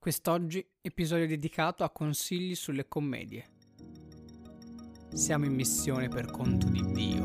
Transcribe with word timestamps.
Quest'oggi 0.00 0.66
episodio 0.80 1.26
dedicato 1.26 1.84
a 1.84 1.90
consigli 1.90 2.54
sulle 2.54 2.88
commedie. 2.88 3.44
Siamo 5.12 5.44
in 5.44 5.52
missione 5.52 6.08
per 6.08 6.30
conto 6.30 6.70
di 6.70 6.80
Dio. 6.90 7.24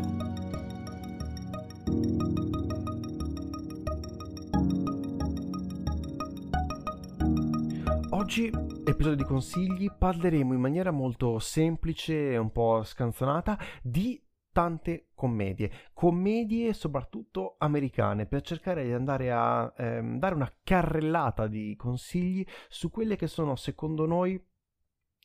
Oggi, 8.10 8.48
episodio 8.48 9.16
di 9.16 9.24
consigli, 9.24 9.90
parleremo 9.98 10.54
in 10.54 10.60
maniera 10.60 10.92
molto 10.92 11.40
semplice 11.40 12.32
e 12.32 12.38
un 12.38 12.52
po' 12.52 12.84
scanzonata 12.84 13.58
di 13.82 14.22
tante 14.56 15.08
commedie, 15.16 15.70
commedie 15.92 16.72
soprattutto 16.72 17.56
americane, 17.58 18.26
per 18.26 18.40
cercare 18.40 18.86
di 18.86 18.94
andare 18.94 19.30
a 19.30 19.74
ehm, 19.76 20.18
dare 20.18 20.34
una 20.34 20.50
carrellata 20.64 21.48
di 21.48 21.76
consigli 21.76 22.46
su 22.70 22.90
quelle 22.90 23.18
che 23.18 23.28
sono 23.28 23.58
secondo 23.58 24.06
noi 24.06 24.42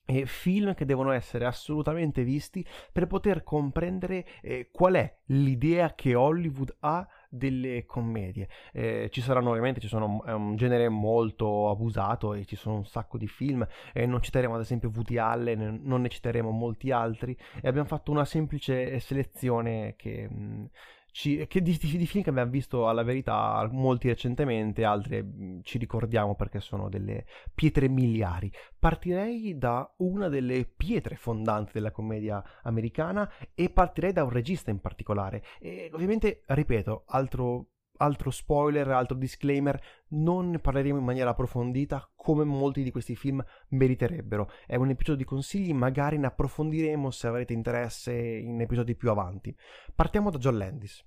eh, 0.06 0.26
film 0.26 0.74
che 0.74 0.84
devono 0.84 1.12
essere 1.12 1.44
assolutamente 1.44 2.24
visti 2.24 2.66
per 2.90 3.06
poter 3.06 3.44
comprendere 3.44 4.26
eh, 4.42 4.68
qual 4.72 4.94
è 4.94 5.18
l'idea 5.26 5.94
che 5.94 6.16
Hollywood 6.16 6.74
ha 6.80 7.06
delle 7.30 7.86
commedie. 7.86 8.48
Eh, 8.72 9.08
ci 9.10 9.20
saranno 9.20 9.50
ovviamente, 9.50 9.80
ci 9.80 9.88
sono, 9.88 10.22
è 10.24 10.32
un 10.32 10.56
genere 10.56 10.88
molto 10.88 11.70
abusato 11.70 12.34
e 12.34 12.44
ci 12.44 12.56
sono 12.56 12.76
un 12.76 12.84
sacco 12.84 13.16
di 13.16 13.28
film, 13.28 13.66
e 13.92 14.04
non 14.04 14.20
citeremo 14.20 14.54
ad 14.54 14.60
esempio 14.60 14.90
Woody 14.92 15.16
Allen, 15.16 15.80
non 15.82 16.02
ne 16.02 16.08
citeremo 16.08 16.50
molti 16.50 16.90
altri 16.90 17.36
e 17.62 17.68
abbiamo 17.68 17.86
fatto 17.86 18.10
una 18.10 18.24
semplice 18.24 18.98
selezione 19.00 19.94
che... 19.96 20.28
Mh, 20.28 20.70
ci, 21.12 21.46
che 21.46 21.62
di, 21.62 21.76
di, 21.76 21.96
di, 21.96 22.06
film 22.06 22.22
che 22.22 22.30
abbiamo 22.30 22.50
visto 22.50 22.88
alla 22.88 23.02
verità 23.02 23.68
molti 23.72 24.08
recentemente, 24.08 24.84
altri 24.84 25.22
mm, 25.22 25.60
ci 25.62 25.78
ricordiamo 25.78 26.34
perché 26.34 26.60
sono 26.60 26.88
delle 26.88 27.26
pietre 27.54 27.88
miliari. 27.88 28.50
Partirei 28.78 29.56
da 29.56 29.92
una 29.98 30.28
delle 30.28 30.64
pietre 30.64 31.16
fondanti 31.16 31.72
della 31.74 31.90
commedia 31.90 32.42
americana 32.62 33.30
e 33.54 33.70
partirei 33.70 34.12
da 34.12 34.24
un 34.24 34.30
regista 34.30 34.70
in 34.70 34.80
particolare. 34.80 35.42
E 35.60 35.90
ovviamente, 35.92 36.42
ripeto, 36.46 37.04
altro 37.06 37.66
altro 38.00 38.30
spoiler, 38.30 38.88
altro 38.88 39.16
disclaimer, 39.16 39.80
non 40.08 40.50
ne 40.50 40.58
parleremo 40.58 40.98
in 40.98 41.04
maniera 41.04 41.30
approfondita 41.30 42.10
come 42.14 42.44
molti 42.44 42.82
di 42.82 42.90
questi 42.90 43.14
film 43.16 43.44
meriterebbero. 43.68 44.50
È 44.66 44.76
un 44.76 44.90
episodio 44.90 45.16
di 45.16 45.24
consigli, 45.24 45.72
magari 45.72 46.18
ne 46.18 46.26
approfondiremo 46.26 47.10
se 47.10 47.26
avrete 47.26 47.52
interesse 47.52 48.12
in 48.12 48.60
episodi 48.60 48.94
più 48.96 49.10
avanti. 49.10 49.54
Partiamo 49.94 50.30
da 50.30 50.38
John 50.38 50.58
Landis. 50.58 51.04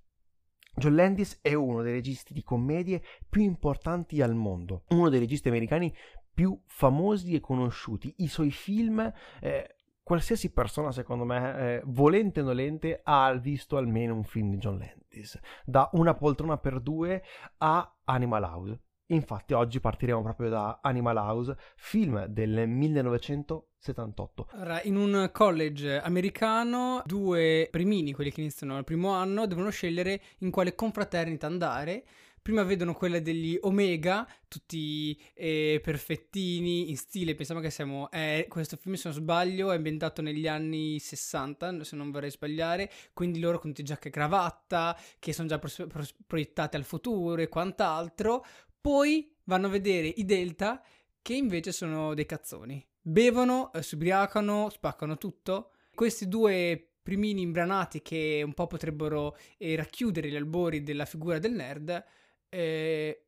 John 0.76 0.96
Landis 0.96 1.40
è 1.42 1.54
uno 1.54 1.84
dei 1.84 1.94
registi 1.94 2.34
di 2.34 2.42
commedie 2.42 3.04
più 3.30 3.42
importanti 3.42 4.22
al 4.22 4.34
mondo, 4.34 4.86
uno 4.90 5.10
dei 5.10 5.20
registi 5.20 5.48
americani 5.48 5.94
più 6.34 6.60
famosi 6.66 7.36
e 7.36 7.40
conosciuti. 7.40 8.14
I 8.18 8.28
suoi 8.28 8.50
film, 8.50 9.00
eh, 9.40 9.76
qualsiasi 10.04 10.52
persona 10.52 10.92
secondo 10.92 11.24
me, 11.24 11.58
eh, 11.58 11.82
volente 11.86 12.42
o 12.42 12.44
nolente, 12.44 13.00
ha 13.04 13.34
visto 13.34 13.78
almeno 13.78 14.14
un 14.14 14.24
film 14.24 14.52
di 14.52 14.58
John 14.58 14.78
Landis, 14.78 15.40
da 15.66 15.90
Una 15.94 16.14
poltrona 16.14 16.58
per 16.58 16.80
due 16.80 17.24
a 17.58 17.96
Animal 18.04 18.44
House. 18.44 18.80
Infatti 19.08 19.54
oggi 19.54 19.80
partiremo 19.80 20.22
proprio 20.22 20.50
da 20.50 20.80
Animal 20.82 21.18
House, 21.18 21.56
film 21.76 22.26
del 22.26 22.68
1978. 22.68 24.48
Allora, 24.52 24.82
in 24.84 24.96
un 24.96 25.30
college 25.32 26.00
americano, 26.00 27.04
due 27.06 27.68
primini, 27.70 28.14
quelli 28.14 28.32
che 28.32 28.42
iniziano 28.42 28.78
al 28.78 28.86
primo 28.86 29.12
anno, 29.12 29.46
devono 29.46 29.70
scegliere 29.70 30.22
in 30.40 30.52
quale 30.52 30.74
confraternita 30.74 31.48
andare. 31.48 32.06
Prima 32.44 32.64
vedono 32.64 32.94
quella 32.94 33.22
degli 33.22 33.58
Omega, 33.62 34.28
tutti 34.50 35.18
eh, 35.34 35.80
perfettini, 35.82 36.90
in 36.90 36.98
stile, 36.98 37.36
pensiamo 37.36 37.62
che 37.62 37.70
siamo... 37.70 38.12
Eh, 38.12 38.48
questo 38.50 38.76
film, 38.76 38.96
se 38.96 39.08
non 39.08 39.18
sbaglio, 39.18 39.72
è 39.72 39.78
ambientato 39.78 40.22
negli 40.22 40.46
anni 40.46 41.00
60, 41.00 41.86
se 41.86 41.96
non 41.96 42.12
vorrei 42.12 42.30
sbagliare, 42.30 42.92
quindi 43.14 43.40
loro 43.40 43.60
con 43.60 43.70
tutti 43.70 43.84
giacca 43.84 44.10
e 44.10 44.12
cravatta, 44.12 45.00
che 45.20 45.32
sono 45.32 45.48
già 45.48 45.58
pro- 45.58 45.88
pro- 45.88 46.06
proiettati 46.28 46.76
al 46.76 46.84
futuro 46.84 47.42
e 47.42 47.48
quant'altro. 47.48 48.44
Poi 48.82 49.34
vanno 49.46 49.68
a 49.68 49.70
vedere 49.70 50.08
i 50.08 50.26
Delta 50.26 50.84
che 51.22 51.36
invece 51.36 51.72
sono 51.72 52.14
dei 52.14 52.26
cazzoni. 52.26 52.86
Bevono, 53.02 53.72
eh, 53.72 53.82
si 53.82 53.96
ubriacano, 53.96 54.70
spaccano 54.70 55.18
tutto. 55.18 55.72
Questi 55.96 56.28
due 56.28 56.90
primini 57.02 57.42
imbranati 57.42 58.02
che 58.02 58.42
un 58.44 58.54
po' 58.54 58.68
potrebbero 58.68 59.38
eh, 59.58 59.78
racchiudere 59.78 60.30
gli 60.30 60.36
albori 60.36 60.84
della 60.84 61.06
figura 61.06 61.40
del 61.40 61.54
nerd 61.54 62.04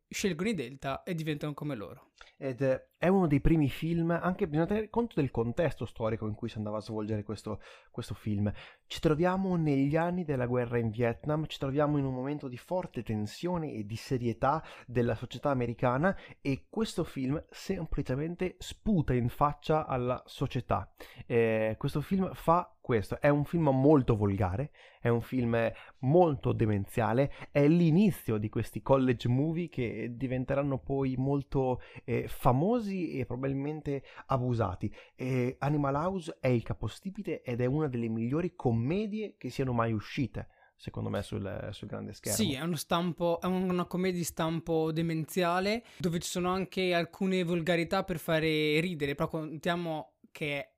scelgono 0.08 0.50
i 0.50 0.54
Delta 0.54 1.04
e 1.04 1.16
diventano 1.16 1.54
come 1.54 1.76
loro. 1.76 2.12
Ed 2.38 2.62
è 2.98 3.08
uno 3.08 3.28
dei 3.28 3.40
primi 3.40 3.70
film, 3.70 4.10
anche 4.12 4.48
bisogna 4.48 4.68
tenere 4.68 4.90
conto 4.90 5.20
del 5.20 5.32
contesto 5.32 5.86
storico 5.86 6.28
in 6.28 6.34
cui 6.34 6.50
si 6.50 6.58
andava 6.58 6.78
a 6.78 6.82
svolgere 6.82 7.24
questo, 7.24 7.62
questo 7.92 8.14
film. 8.14 8.52
Ci 8.88 9.00
troviamo 9.00 9.56
negli 9.56 9.96
anni 9.96 10.24
della 10.24 10.46
guerra 10.46 10.78
in 10.78 10.90
Vietnam, 10.90 11.46
ci 11.46 11.60
troviamo 11.60 11.98
in 11.98 12.06
un 12.06 12.14
momento 12.14 12.48
di 12.48 12.58
forte 12.58 13.04
tensione 13.04 13.74
e 13.74 13.86
di 13.86 13.96
serietà 13.96 14.64
della 14.88 15.16
società 15.16 15.50
americana 15.50 16.16
e 16.42 16.66
questo 16.70 17.04
film 17.04 17.44
semplicemente 17.50 18.56
sputa 18.60 19.14
in 19.14 19.30
faccia 19.30 19.86
alla 19.86 20.22
società. 20.26 20.92
Eh, 21.26 21.76
questo 21.78 22.02
film 22.02 22.34
fa 22.34 22.76
questo, 22.86 23.20
è 23.20 23.30
un 23.30 23.46
film 23.46 23.70
molto 23.70 24.16
volgare, 24.16 24.70
è 25.02 25.08
un 25.08 25.22
film 25.22 25.72
molto 26.02 26.54
demenziale, 26.54 27.32
è 27.50 27.68
l'inizio 27.68 28.38
di 28.38 28.48
questi 28.48 28.84
college 28.84 29.28
movie 29.28 29.70
che 29.70 30.12
diventeranno 30.16 30.78
poi 30.78 31.16
molto 31.18 31.82
eh, 32.04 32.15
famosi 32.28 33.12
e 33.12 33.26
probabilmente 33.26 34.04
abusati. 34.28 34.94
E 35.16 35.56
Animal 35.60 35.96
House 35.96 36.38
è 36.40 36.48
il 36.48 36.64
capostipite 36.64 37.42
ed 37.42 37.62
è 37.62 37.66
una 37.66 37.88
delle 37.88 38.08
migliori 38.08 38.56
commedie 38.56 39.36
che 39.38 39.50
siano 39.50 39.74
mai 39.74 39.94
uscite 39.94 40.48
secondo 40.78 41.10
me 41.10 41.22
sul, 41.22 41.70
sul, 41.72 41.88
grande 41.88 42.14
schermo. 42.14 42.38
Sì, 42.38 42.54
è 42.54 42.62
uno 42.62 42.76
stampo, 42.76 43.40
è 43.42 43.46
una 43.46 43.86
commedia 43.86 44.20
di 44.20 44.26
stampo 44.26 44.92
demenziale 44.92 45.86
dove 45.98 46.20
ci 46.20 46.30
sono 46.30 46.50
anche 46.50 46.94
alcune 46.94 47.44
volgarità 47.44 48.04
per 48.04 48.20
fare 48.20 48.80
ridere, 48.80 49.16
però 49.16 49.30
contiamo 49.30 50.18
che 50.32 50.72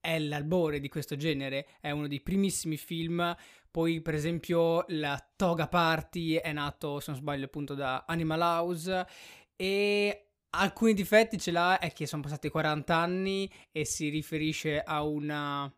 è 0.00 0.18
l'albore 0.18 0.80
di 0.80 0.88
questo 0.88 1.16
genere, 1.16 1.66
è 1.80 1.90
uno 1.90 2.08
dei 2.08 2.20
primissimi 2.20 2.76
film, 2.76 3.36
poi 3.70 4.00
per 4.00 4.14
esempio 4.14 4.84
la 4.88 5.16
Toga 5.36 5.68
Party 5.68 6.34
è 6.34 6.52
nato, 6.52 6.98
se 6.98 7.12
non 7.12 7.20
sbaglio 7.20 7.44
appunto 7.44 7.74
da 7.74 8.04
Animal 8.06 8.40
House 8.40 9.06
e 9.54 10.31
alcuni 10.54 10.94
difetti 10.94 11.38
ce 11.38 11.50
l'ha 11.50 11.78
è 11.78 11.92
che 11.92 12.06
sono 12.06 12.22
passati 12.22 12.48
40 12.48 12.94
anni 12.94 13.50
e 13.70 13.84
si 13.84 14.08
riferisce 14.08 14.80
a 14.80 15.02
una 15.02 15.72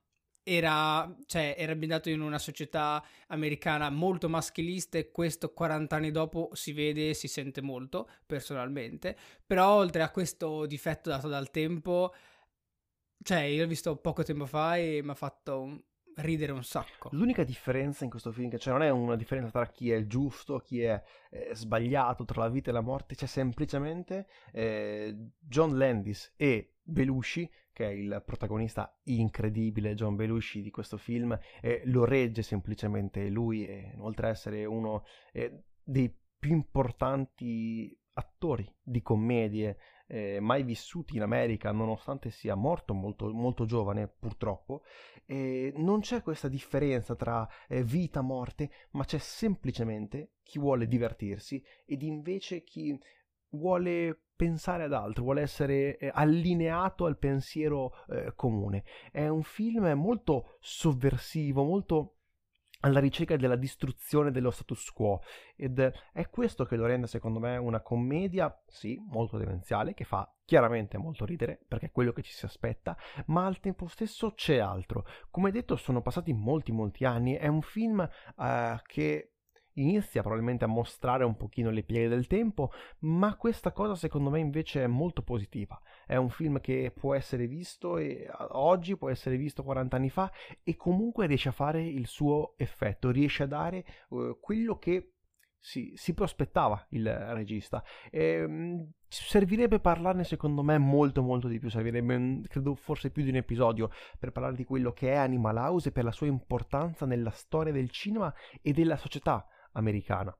era, 0.46 1.10
cioè, 1.26 1.54
era 1.56 1.72
ambientato 1.72 2.10
in 2.10 2.20
una 2.20 2.38
società 2.38 3.02
americana 3.28 3.88
molto 3.90 4.28
maschilista 4.28 4.98
e 4.98 5.10
questo 5.10 5.52
40 5.52 5.96
anni 5.96 6.10
dopo 6.10 6.50
si 6.52 6.72
vede 6.72 7.10
e 7.10 7.14
si 7.14 7.28
sente 7.28 7.62
molto 7.62 8.08
personalmente. 8.26 9.16
Però 9.46 9.66
oltre 9.70 10.02
a 10.02 10.10
questo 10.10 10.66
difetto 10.66 11.08
dato 11.08 11.28
dal 11.28 11.50
tempo 11.50 12.12
cioè 13.22 13.40
io 13.40 13.62
l'ho 13.62 13.68
visto 13.68 13.96
poco 13.96 14.22
tempo 14.22 14.46
fa 14.46 14.76
e 14.76 15.00
mi 15.02 15.10
ha 15.10 15.14
fatto 15.14 15.84
ridere 16.16 16.52
un 16.52 16.62
sacco. 16.62 17.08
L'unica 17.12 17.44
differenza 17.44 18.04
in 18.04 18.10
questo 18.10 18.32
film 18.32 18.50
c'è 18.56 18.70
non 18.70 18.82
è 18.82 18.90
una 18.90 19.16
differenza 19.16 19.50
tra 19.50 19.66
chi 19.66 19.90
è 19.90 20.06
giusto, 20.06 20.58
chi 20.58 20.82
è 20.82 21.02
eh, 21.30 21.50
sbagliato, 21.54 22.24
tra 22.24 22.42
la 22.42 22.48
vita 22.48 22.70
e 22.70 22.72
la 22.72 22.80
morte, 22.80 23.14
c'è 23.14 23.26
semplicemente 23.26 24.26
eh, 24.52 25.14
John 25.38 25.76
Landis 25.76 26.32
e 26.36 26.74
Belushi, 26.82 27.50
che 27.72 27.86
è 27.88 27.90
il 27.90 28.22
protagonista 28.24 28.96
incredibile 29.04 29.94
John 29.94 30.16
Belushi 30.16 30.62
di 30.62 30.70
questo 30.70 30.96
film, 30.96 31.36
e 31.60 31.82
lo 31.86 32.04
regge 32.04 32.42
semplicemente 32.42 33.28
lui, 33.28 33.68
oltre 33.98 34.28
ad 34.28 34.32
essere 34.32 34.64
uno 34.64 35.04
eh, 35.32 35.64
dei 35.82 36.14
più 36.38 36.52
importanti 36.52 37.98
attori 38.14 38.70
di 38.80 39.02
commedie 39.02 39.78
eh, 40.06 40.38
mai 40.40 40.62
vissuti 40.62 41.16
in 41.16 41.22
America, 41.22 41.72
nonostante 41.72 42.30
sia 42.30 42.54
morto 42.54 42.94
molto, 42.94 43.32
molto 43.32 43.64
giovane, 43.64 44.08
purtroppo, 44.08 44.82
eh, 45.26 45.72
non 45.76 46.00
c'è 46.00 46.22
questa 46.22 46.48
differenza 46.48 47.14
tra 47.14 47.48
eh, 47.68 47.82
vita 47.82 48.20
e 48.20 48.22
morte, 48.22 48.70
ma 48.92 49.04
c'è 49.04 49.18
semplicemente 49.18 50.32
chi 50.42 50.58
vuole 50.58 50.86
divertirsi 50.86 51.62
ed 51.86 52.02
invece 52.02 52.62
chi 52.62 52.98
vuole 53.50 54.18
pensare 54.36 54.84
ad 54.84 54.92
altro, 54.92 55.22
vuole 55.22 55.42
essere 55.42 55.96
eh, 55.96 56.10
allineato 56.12 57.06
al 57.06 57.18
pensiero 57.18 57.92
eh, 58.08 58.32
comune. 58.34 58.84
È 59.10 59.26
un 59.28 59.42
film 59.42 59.86
molto 59.92 60.56
sovversivo, 60.60 61.62
molto 61.62 62.16
alla 62.84 63.00
ricerca 63.00 63.36
della 63.36 63.56
distruzione 63.56 64.30
dello 64.30 64.50
status 64.50 64.90
quo 64.90 65.22
ed 65.56 65.78
è 66.12 66.28
questo 66.28 66.64
che 66.64 66.76
lo 66.76 66.86
rende 66.86 67.06
secondo 67.06 67.40
me 67.40 67.56
una 67.56 67.80
commedia, 67.80 68.54
sì, 68.66 69.02
molto 69.08 69.38
demenziale, 69.38 69.94
che 69.94 70.04
fa 70.04 70.30
chiaramente 70.44 70.98
molto 70.98 71.24
ridere 71.24 71.58
perché 71.66 71.86
è 71.86 71.90
quello 71.90 72.12
che 72.12 72.22
ci 72.22 72.32
si 72.32 72.44
aspetta, 72.44 72.96
ma 73.26 73.46
al 73.46 73.60
tempo 73.60 73.86
stesso 73.86 74.34
c'è 74.34 74.58
altro. 74.58 75.06
Come 75.30 75.50
detto 75.50 75.76
sono 75.76 76.02
passati 76.02 76.32
molti 76.32 76.72
molti 76.72 77.04
anni, 77.04 77.34
è 77.34 77.46
un 77.46 77.62
film 77.62 78.06
uh, 78.36 78.44
che 78.84 79.30
inizia 79.74 80.20
probabilmente 80.20 80.64
a 80.64 80.68
mostrare 80.68 81.24
un 81.24 81.36
pochino 81.36 81.70
le 81.70 81.82
pieghe 81.82 82.08
del 82.08 82.26
tempo, 82.26 82.70
ma 83.00 83.34
questa 83.36 83.72
cosa 83.72 83.94
secondo 83.94 84.30
me 84.30 84.40
invece 84.40 84.84
è 84.84 84.86
molto 84.86 85.22
positiva. 85.22 85.80
È 86.06 86.16
un 86.16 86.30
film 86.30 86.60
che 86.60 86.92
può 86.94 87.14
essere 87.14 87.46
visto 87.46 87.98
e, 87.98 88.28
oggi, 88.50 88.96
può 88.96 89.10
essere 89.10 89.36
visto 89.36 89.62
40 89.62 89.96
anni 89.96 90.10
fa 90.10 90.30
e 90.62 90.76
comunque 90.76 91.26
riesce 91.26 91.48
a 91.48 91.52
fare 91.52 91.82
il 91.82 92.06
suo 92.06 92.54
effetto, 92.56 93.10
riesce 93.10 93.44
a 93.44 93.46
dare 93.46 93.84
uh, 94.08 94.38
quello 94.40 94.78
che 94.78 95.14
si, 95.64 95.92
si, 95.96 96.12
prospettava 96.12 96.86
il 96.90 97.10
regista. 97.32 97.82
E, 98.10 98.22
ehm, 98.22 98.90
servirebbe 99.08 99.80
parlarne 99.80 100.24
secondo 100.24 100.62
me 100.62 100.76
molto 100.76 101.22
molto 101.22 101.48
di 101.48 101.58
più, 101.58 101.70
servirebbe 101.70 102.18
mm, 102.18 102.42
credo 102.44 102.74
forse 102.74 103.10
più 103.10 103.22
di 103.22 103.30
un 103.30 103.36
episodio 103.36 103.90
per 104.18 104.30
parlare 104.32 104.56
di 104.56 104.64
quello 104.64 104.92
che 104.92 105.12
è 105.12 105.16
Animal 105.16 105.56
House 105.56 105.88
e 105.88 105.92
per 105.92 106.04
la 106.04 106.12
sua 106.12 106.26
importanza 106.26 107.06
nella 107.06 107.30
storia 107.30 107.72
del 107.72 107.90
cinema 107.90 108.32
e 108.60 108.72
della 108.72 108.96
società 108.96 109.46
americana. 109.72 110.36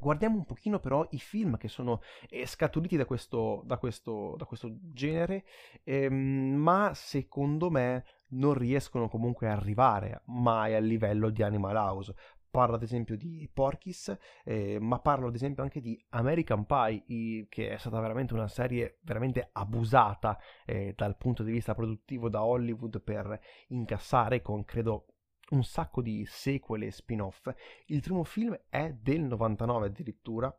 Guardiamo 0.00 0.36
un 0.36 0.44
pochino 0.44 0.78
però 0.78 1.06
i 1.10 1.18
film 1.18 1.56
che 1.56 1.68
sono 1.68 2.00
eh, 2.28 2.46
scaturiti 2.46 2.96
da 2.96 3.04
questo, 3.04 3.62
da 3.64 3.78
questo, 3.78 4.34
da 4.36 4.44
questo 4.44 4.76
genere, 4.92 5.44
ehm, 5.84 6.54
ma 6.54 6.92
secondo 6.94 7.70
me 7.70 8.04
non 8.28 8.54
riescono 8.54 9.08
comunque 9.08 9.48
a 9.48 9.52
arrivare 9.52 10.22
mai 10.26 10.74
al 10.74 10.84
livello 10.84 11.30
di 11.30 11.42
Animal 11.42 11.76
House. 11.76 12.14
Parlo 12.50 12.76
ad 12.76 12.82
esempio 12.82 13.16
di 13.16 13.48
Porky's, 13.52 14.16
eh, 14.42 14.78
ma 14.80 14.98
parlo 15.00 15.28
ad 15.28 15.34
esempio 15.34 15.62
anche 15.62 15.80
di 15.80 16.02
American 16.10 16.64
Pie, 16.64 17.46
che 17.48 17.70
è 17.70 17.76
stata 17.76 18.00
veramente 18.00 18.32
una 18.32 18.48
serie 18.48 18.98
veramente 19.02 19.50
abusata 19.52 20.38
eh, 20.64 20.94
dal 20.96 21.16
punto 21.18 21.42
di 21.42 21.52
vista 21.52 21.74
produttivo 21.74 22.30
da 22.30 22.42
Hollywood 22.42 23.02
per 23.02 23.38
incassare 23.68 24.40
con 24.40 24.64
credo 24.64 25.06
un 25.50 25.64
sacco 25.64 26.02
di 26.02 26.24
sequel 26.26 26.84
e 26.84 26.90
spin-off. 26.90 27.48
Il 27.86 28.00
primo 28.00 28.24
film 28.24 28.58
è 28.68 28.92
del 28.92 29.22
99 29.22 29.86
addirittura 29.86 30.54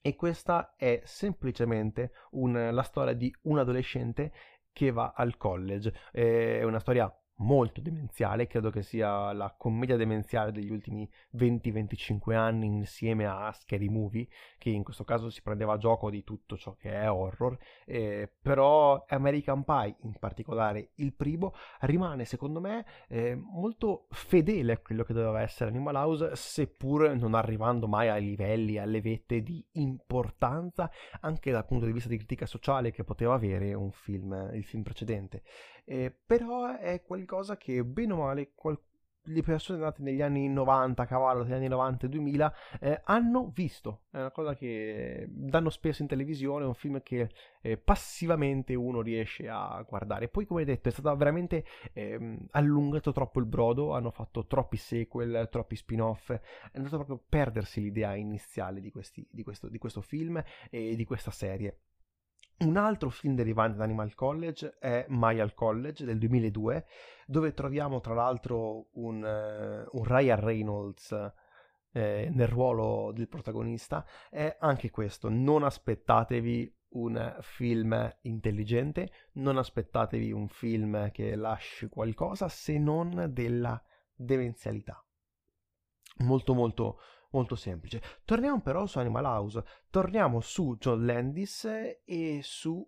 e 0.00 0.14
questa 0.14 0.74
è 0.76 1.02
semplicemente 1.04 2.12
un, 2.30 2.70
la 2.72 2.82
storia 2.82 3.14
di 3.14 3.34
un 3.42 3.58
adolescente 3.58 4.32
che 4.72 4.90
va 4.90 5.12
al 5.14 5.36
college. 5.36 5.92
È 6.12 6.62
una 6.62 6.78
storia 6.78 7.12
molto 7.38 7.80
demenziale, 7.80 8.46
credo 8.46 8.70
che 8.70 8.82
sia 8.82 9.32
la 9.32 9.54
commedia 9.56 9.96
demenziale 9.96 10.52
degli 10.52 10.70
ultimi 10.70 11.08
20-25 11.36 12.34
anni 12.34 12.66
insieme 12.66 13.26
a 13.26 13.52
Scary 13.52 13.88
Movie, 13.88 14.28
che 14.56 14.70
in 14.70 14.82
questo 14.82 15.04
caso 15.04 15.30
si 15.30 15.42
prendeva 15.42 15.76
gioco 15.76 16.10
di 16.10 16.24
tutto 16.24 16.56
ciò 16.56 16.74
che 16.74 16.92
è 16.92 17.10
horror, 17.10 17.56
eh, 17.84 18.30
però 18.40 19.04
American 19.08 19.64
Pie, 19.64 19.96
in 20.02 20.14
particolare 20.18 20.90
il 20.96 21.12
primo, 21.12 21.54
rimane 21.80 22.24
secondo 22.24 22.60
me 22.60 22.84
eh, 23.08 23.34
molto 23.34 24.06
fedele 24.10 24.72
a 24.72 24.78
quello 24.78 25.04
che 25.04 25.12
doveva 25.12 25.40
essere 25.42 25.70
Animal 25.70 25.94
House, 25.94 26.30
seppur 26.34 27.14
non 27.14 27.34
arrivando 27.34 27.86
mai 27.86 28.08
ai 28.08 28.24
livelli, 28.24 28.78
alle 28.78 29.00
vette 29.00 29.42
di 29.42 29.64
importanza, 29.72 30.90
anche 31.20 31.50
dal 31.50 31.66
punto 31.66 31.86
di 31.86 31.92
vista 31.92 32.08
di 32.08 32.16
critica 32.16 32.46
sociale 32.46 32.90
che 32.90 33.04
poteva 33.04 33.34
avere 33.34 33.74
un 33.74 33.90
film, 33.92 34.50
il 34.52 34.64
film 34.64 34.82
precedente. 34.82 35.42
Eh, 35.84 36.14
però 36.26 36.76
è 36.76 37.02
qualcosa 37.28 37.58
che 37.58 37.84
bene 37.84 38.12
o 38.14 38.16
male 38.16 38.52
qual- 38.54 38.80
le 39.28 39.42
persone 39.42 39.78
nate 39.78 40.02
negli 40.02 40.22
anni 40.22 40.48
90, 40.48 41.02
a 41.02 41.06
cavallo 41.06 41.42
degli 41.42 41.52
anni 41.52 41.68
90 41.68 42.06
e 42.06 42.08
2000, 42.08 42.54
eh, 42.80 43.02
hanno 43.04 43.50
visto. 43.54 44.04
È 44.10 44.16
una 44.16 44.30
cosa 44.30 44.54
che 44.54 45.26
danno 45.28 45.68
spesso 45.68 46.00
in 46.00 46.08
televisione, 46.08 46.64
è 46.64 46.66
un 46.66 46.72
film 46.72 47.02
che 47.02 47.28
eh, 47.60 47.76
passivamente 47.76 48.74
uno 48.74 49.02
riesce 49.02 49.46
a 49.46 49.84
guardare. 49.86 50.28
Poi, 50.28 50.46
come 50.46 50.64
detto, 50.64 50.88
è 50.88 50.92
stato 50.92 51.14
veramente 51.14 51.62
eh, 51.92 52.38
allungato 52.52 53.12
troppo 53.12 53.38
il 53.38 53.44
brodo, 53.44 53.92
hanno 53.92 54.10
fatto 54.10 54.46
troppi 54.46 54.78
sequel, 54.78 55.48
troppi 55.50 55.76
spin-off, 55.76 56.30
è 56.30 56.40
andato 56.72 56.96
proprio 56.96 57.16
a 57.16 57.20
perdersi 57.28 57.82
l'idea 57.82 58.14
iniziale 58.14 58.80
di, 58.80 58.90
questi, 58.90 59.26
di, 59.30 59.42
questo, 59.42 59.68
di 59.68 59.76
questo 59.76 60.00
film 60.00 60.42
e 60.70 60.96
di 60.96 61.04
questa 61.04 61.30
serie. 61.30 61.80
Un 62.60 62.76
altro 62.76 63.08
film 63.08 63.36
derivante 63.36 63.76
da 63.76 63.84
Animal 63.84 64.14
College 64.14 64.78
è 64.80 65.06
Mile 65.10 65.54
College 65.54 66.04
del 66.04 66.18
2002, 66.18 66.86
dove 67.26 67.54
troviamo 67.54 68.00
tra 68.00 68.14
l'altro 68.14 68.88
un, 68.94 69.22
uh, 69.22 69.96
un 69.96 70.04
Ryan 70.04 70.40
Reynolds 70.40 71.32
eh, 71.92 72.28
nel 72.32 72.48
ruolo 72.48 73.12
del 73.12 73.28
protagonista. 73.28 74.04
E 74.28 74.56
anche 74.58 74.90
questo, 74.90 75.28
non 75.28 75.62
aspettatevi 75.62 76.74
un 76.90 77.36
film 77.42 78.16
intelligente, 78.22 79.10
non 79.34 79.56
aspettatevi 79.56 80.32
un 80.32 80.48
film 80.48 81.12
che 81.12 81.36
lasci 81.36 81.88
qualcosa 81.88 82.48
se 82.48 82.76
non 82.76 83.28
della 83.30 83.80
demenzialità. 84.14 85.00
Molto 86.18 86.54
molto 86.54 86.98
molto 87.30 87.54
semplice. 87.56 88.02
Torniamo 88.24 88.60
però 88.60 88.86
su 88.86 88.98
Animal 88.98 89.24
House, 89.24 89.64
torniamo 89.90 90.40
su 90.40 90.76
John 90.78 91.04
Landis 91.04 91.64
e 92.04 92.40
su 92.42 92.86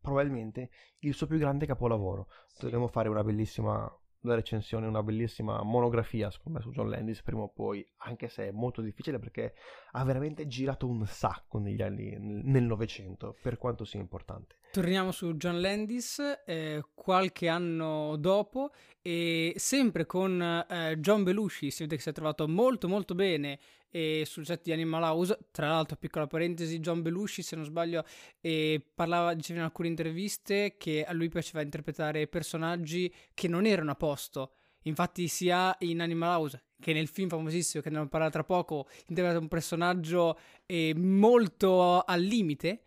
probabilmente 0.00 0.70
il 1.00 1.14
suo 1.14 1.26
più 1.26 1.38
grande 1.38 1.66
capolavoro. 1.66 2.28
Sì. 2.48 2.62
Dovremmo 2.62 2.88
fare 2.88 3.08
una 3.08 3.24
bellissima 3.24 3.90
una 4.24 4.34
recensione, 4.34 4.86
una 4.86 5.02
bellissima 5.02 5.62
monografia, 5.62 6.30
secondo 6.30 6.58
me, 6.58 6.64
su 6.64 6.70
John 6.70 6.88
Landis 6.88 7.22
prima 7.22 7.42
o 7.42 7.48
poi, 7.48 7.86
anche 7.98 8.28
se 8.28 8.48
è 8.48 8.50
molto 8.50 8.80
difficile 8.80 9.18
perché 9.18 9.54
ha 9.92 10.04
veramente 10.04 10.46
girato 10.46 10.86
un 10.86 11.06
sacco 11.06 11.58
negli 11.58 11.82
anni, 11.82 12.16
nel 12.18 12.64
Novecento, 12.64 13.36
per 13.40 13.58
quanto 13.58 13.84
sia 13.84 14.00
importante. 14.00 14.56
Torniamo 14.72 15.12
su 15.12 15.34
John 15.34 15.60
Landis, 15.60 16.20
eh, 16.44 16.82
qualche 16.94 17.48
anno 17.48 18.16
dopo, 18.16 18.72
e 19.00 19.52
sempre 19.56 20.04
con 20.06 20.40
eh, 20.68 20.96
John 20.98 21.22
Belushi, 21.22 21.70
si 21.70 21.84
vede 21.84 21.96
che 21.96 22.02
si 22.02 22.08
è 22.08 22.12
trovato 22.12 22.48
molto 22.48 22.88
molto 22.88 23.14
bene 23.14 23.58
e 23.94 24.24
sul 24.26 24.44
set 24.44 24.62
di 24.64 24.72
Animal 24.72 25.04
House, 25.04 25.38
tra 25.52 25.68
l'altro 25.68 25.96
piccola 25.96 26.26
parentesi, 26.26 26.80
John 26.80 27.00
Belushi 27.00 27.42
se 27.42 27.54
non 27.54 27.64
sbaglio 27.64 28.04
eh, 28.40 28.84
parlava, 28.92 29.34
diceva 29.34 29.60
in 29.60 29.66
alcune 29.66 29.86
interviste 29.86 30.74
che 30.76 31.04
a 31.04 31.12
lui 31.12 31.28
piaceva 31.28 31.62
interpretare 31.62 32.26
personaggi 32.26 33.14
che 33.32 33.46
non 33.46 33.66
erano 33.66 33.92
a 33.92 33.94
posto, 33.94 34.54
infatti 34.82 35.28
sia 35.28 35.76
in 35.80 36.00
Animal 36.00 36.40
House 36.40 36.64
che 36.80 36.92
nel 36.92 37.06
film 37.06 37.28
famosissimo 37.28 37.84
che 37.84 37.88
ne 37.90 37.94
abbiamo 37.94 38.10
parlato 38.10 38.32
tra 38.32 38.42
poco 38.42 38.88
interpreta 39.06 39.38
un 39.38 39.46
personaggio 39.46 40.40
eh, 40.66 40.92
molto 40.96 42.00
al 42.00 42.20
limite 42.20 42.86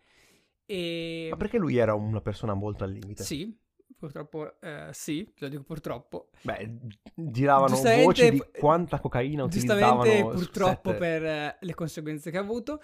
e... 0.66 1.28
Ma 1.30 1.36
perché 1.38 1.56
lui 1.56 1.78
era 1.78 1.94
una 1.94 2.20
persona 2.20 2.52
molto 2.52 2.84
al 2.84 2.90
limite? 2.90 3.24
Sì, 3.24 3.50
purtroppo 3.98 4.60
eh, 4.60 4.88
sì, 4.92 5.26
lo 5.38 5.48
dico 5.48 5.62
purtroppo. 5.62 6.28
Beh, 6.42 6.78
giravano 7.14 7.74
voci 7.76 8.30
di 8.30 8.42
quanta 8.58 9.00
cocaina 9.00 9.44
utilizzavano. 9.44 10.02
Giustamente 10.04 10.36
purtroppo 10.36 10.90
set. 10.90 10.98
per 10.98 11.24
eh, 11.24 11.56
le 11.60 11.74
conseguenze 11.74 12.30
che 12.30 12.36
ha 12.38 12.40
avuto. 12.40 12.82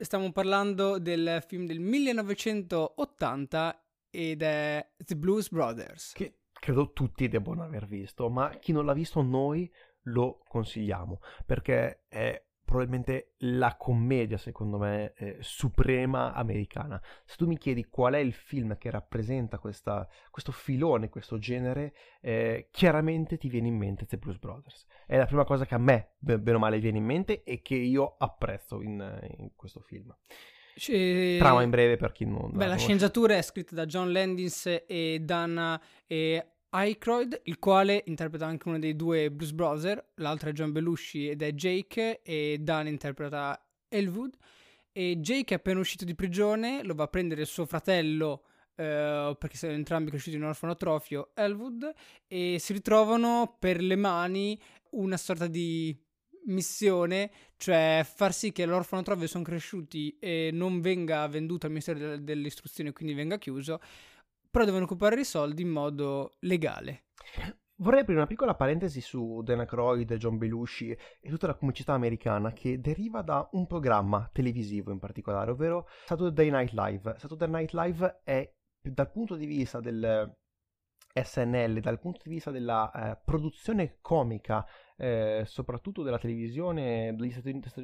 Stiamo 0.00 0.30
parlando 0.32 0.98
del 0.98 1.42
film 1.46 1.66
del 1.66 1.80
1980 1.80 3.84
ed 4.10 4.42
è 4.42 4.92
The 4.96 5.16
Blues 5.16 5.48
Brothers. 5.48 6.12
Che 6.12 6.40
credo 6.52 6.92
tutti 6.92 7.26
debbano 7.28 7.64
aver 7.64 7.86
visto, 7.86 8.28
ma 8.28 8.50
chi 8.58 8.72
non 8.72 8.84
l'ha 8.84 8.92
visto 8.92 9.22
noi 9.22 9.72
lo 10.06 10.42
consigliamo 10.48 11.20
perché 11.46 12.02
è 12.08 12.44
probabilmente 12.72 13.34
la 13.40 13.76
commedia, 13.76 14.38
secondo 14.38 14.78
me, 14.78 15.12
eh, 15.18 15.36
suprema 15.40 16.32
americana. 16.32 16.98
Se 17.26 17.36
tu 17.36 17.46
mi 17.46 17.58
chiedi 17.58 17.84
qual 17.84 18.14
è 18.14 18.18
il 18.18 18.32
film 18.32 18.78
che 18.78 18.90
rappresenta 18.90 19.58
questa, 19.58 20.08
questo 20.30 20.52
filone, 20.52 21.10
questo 21.10 21.36
genere, 21.36 21.92
eh, 22.22 22.68
chiaramente 22.70 23.36
ti 23.36 23.50
viene 23.50 23.68
in 23.68 23.76
mente 23.76 24.06
The 24.06 24.16
Blues 24.16 24.38
Brothers. 24.38 24.86
È 25.06 25.18
la 25.18 25.26
prima 25.26 25.44
cosa 25.44 25.66
che 25.66 25.74
a 25.74 25.78
me, 25.78 26.14
bene 26.18 26.54
o 26.54 26.58
male, 26.58 26.78
viene 26.78 26.96
in 26.96 27.04
mente 27.04 27.42
e 27.42 27.60
che 27.60 27.74
io 27.74 28.16
apprezzo 28.16 28.80
in, 28.80 29.20
in 29.36 29.50
questo 29.54 29.80
film. 29.80 30.16
C- 30.74 31.36
Trama 31.38 31.62
in 31.62 31.68
breve 31.68 31.98
per 31.98 32.12
chi 32.12 32.24
non... 32.24 32.52
Beh, 32.54 32.66
la 32.66 32.76
sceneggiatura 32.76 33.36
è 33.36 33.42
scritta 33.42 33.74
da 33.74 33.84
John 33.84 34.10
Landis 34.10 34.84
e 34.86 35.20
Dana 35.20 35.78
e 36.06 36.51
Aykroyd, 36.74 37.42
il 37.44 37.58
quale 37.58 38.02
interpreta 38.06 38.46
anche 38.46 38.68
uno 38.68 38.78
dei 38.78 38.96
due 38.96 39.30
Blues 39.30 39.52
Brothers, 39.52 40.02
l'altro 40.16 40.48
è 40.48 40.52
John 40.52 40.72
Belushi 40.72 41.28
ed 41.28 41.42
è 41.42 41.52
Jake 41.52 42.22
e 42.22 42.56
Dan 42.60 42.86
interpreta 42.86 43.62
Elwood. 43.88 44.34
E 44.90 45.16
Jake 45.18 45.54
è 45.54 45.58
appena 45.58 45.80
uscito 45.80 46.06
di 46.06 46.14
prigione, 46.14 46.82
lo 46.82 46.94
va 46.94 47.04
a 47.04 47.08
prendere 47.08 47.44
suo 47.44 47.66
fratello 47.66 48.44
Uh, 48.74 49.36
perché 49.36 49.58
sono 49.58 49.72
entrambi 49.72 50.08
cresciuti 50.08 50.36
in 50.36 50.42
un 50.42 50.48
orfanotrofio 50.48 51.32
Elwood 51.34 51.92
e 52.26 52.56
si 52.58 52.72
ritrovano 52.72 53.54
per 53.58 53.82
le 53.82 53.96
mani 53.96 54.58
una 54.92 55.18
sorta 55.18 55.46
di 55.46 55.94
missione, 56.46 57.30
cioè 57.58 58.02
far 58.02 58.32
sì 58.32 58.50
che 58.50 58.64
l'orfanotrofio 58.64 59.26
sono 59.26 59.44
cresciuti 59.44 60.16
e 60.18 60.48
non 60.54 60.80
venga 60.80 61.28
venduto 61.28 61.66
al 61.66 61.72
Ministero 61.72 62.16
dell'Istruzione, 62.16 62.92
quindi 62.92 63.12
venga 63.12 63.36
chiuso 63.36 63.78
però 64.52 64.66
devono 64.66 64.84
occupare 64.84 65.18
i 65.18 65.24
soldi 65.24 65.62
in 65.62 65.70
modo 65.70 66.36
legale. 66.40 67.06
Vorrei 67.76 68.00
aprire 68.00 68.18
una 68.18 68.28
piccola 68.28 68.54
parentesi 68.54 69.00
su 69.00 69.40
Dan 69.42 69.60
Aykroyd, 69.60 70.14
John 70.14 70.36
Belushi 70.36 70.90
e 70.90 71.30
tutta 71.30 71.46
la 71.46 71.54
comicità 71.54 71.94
americana 71.94 72.52
che 72.52 72.78
deriva 72.78 73.22
da 73.22 73.48
un 73.52 73.66
programma 73.66 74.28
televisivo 74.30 74.92
in 74.92 74.98
particolare, 74.98 75.50
ovvero 75.50 75.88
Saturday 76.04 76.50
Night 76.50 76.72
Live. 76.74 77.14
Saturday 77.16 77.48
Night 77.48 77.72
Live 77.72 78.20
è, 78.22 78.54
dal 78.78 79.10
punto 79.10 79.36
di 79.36 79.46
vista 79.46 79.80
del, 79.80 80.30
SNL 81.14 81.80
dal 81.80 81.98
punto 81.98 82.20
di 82.22 82.30
vista 82.30 82.50
della 82.50 82.90
eh, 82.92 83.20
produzione 83.24 83.98
comica, 84.00 84.66
eh, 84.96 85.42
soprattutto 85.46 86.02
della 86.02 86.18
televisione 86.18 87.16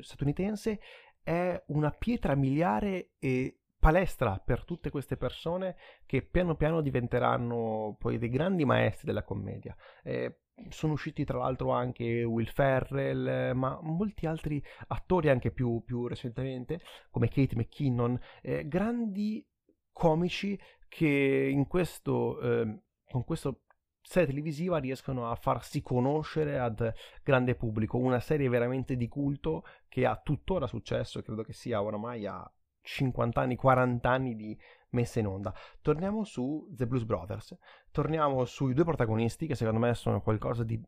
statunitense, 0.03 0.81
è 1.23 1.63
una 1.69 1.91
pietra 1.91 2.35
miliare 2.35 3.13
e 3.19 3.63
palestra 3.79 4.41
per 4.45 4.65
tutte 4.65 4.91
queste 4.91 5.17
persone 5.17 5.77
che 6.05 6.23
piano 6.23 6.57
piano 6.57 6.81
diventeranno 6.81 7.97
poi 7.99 8.19
dei 8.19 8.29
grandi 8.29 8.65
maestri 8.65 9.07
della 9.07 9.23
commedia. 9.23 9.77
Eh, 10.03 10.41
sono 10.69 10.95
usciti 10.95 11.25
tra 11.25 11.39
l'altro 11.39 11.71
anche 11.71 12.25
Will 12.25 12.47
Ferrell, 12.47 13.55
ma 13.55 13.79
molti 13.81 14.27
altri 14.27 14.63
attori 14.89 15.29
anche 15.29 15.53
più, 15.53 15.83
più 15.85 16.07
recentemente, 16.07 16.81
come 17.11 17.29
Kate 17.29 17.55
McKinnon, 17.55 18.19
eh, 18.43 18.67
grandi 18.67 19.47
comici 19.93 20.59
che 20.89 21.65
questo, 21.69 22.41
eh, 22.41 22.81
con 23.09 23.25
questo 23.25 23.63
serie 24.01 24.29
televisiva 24.29 24.79
riescono 24.79 25.31
a 25.31 25.35
farsi 25.35 25.83
conoscere 25.83 26.59
ad 26.59 26.93
grande 27.23 27.55
pubblico, 27.55 27.99
una 27.99 28.21
serie 28.21 28.49
veramente 28.49 28.97
di 28.97 29.07
culto 29.07 29.65
che 29.87 30.07
ha 30.07 30.17
tuttora 30.17 30.67
successo 30.67 31.21
credo 31.21 31.43
che 31.43 31.53
sia 31.53 31.83
oramai 31.83 32.27
a 32.27 32.51
50 32.89 33.41
anni, 33.41 33.57
40 33.57 34.09
anni 34.09 34.35
di 34.35 34.59
messa 34.91 35.19
in 35.19 35.27
onda. 35.27 35.55
Torniamo 35.83 36.25
su 36.25 36.67
The 36.71 36.87
Blues 36.87 37.05
Brothers, 37.05 37.57
torniamo 37.91 38.45
sui 38.47 38.73
due 38.73 38.85
protagonisti 38.85 39.47
che 39.47 39.55
secondo 39.55 39.81
me 39.81 39.93
sono 39.95 40.23
qualcosa 40.23 40.65
di 40.65 40.83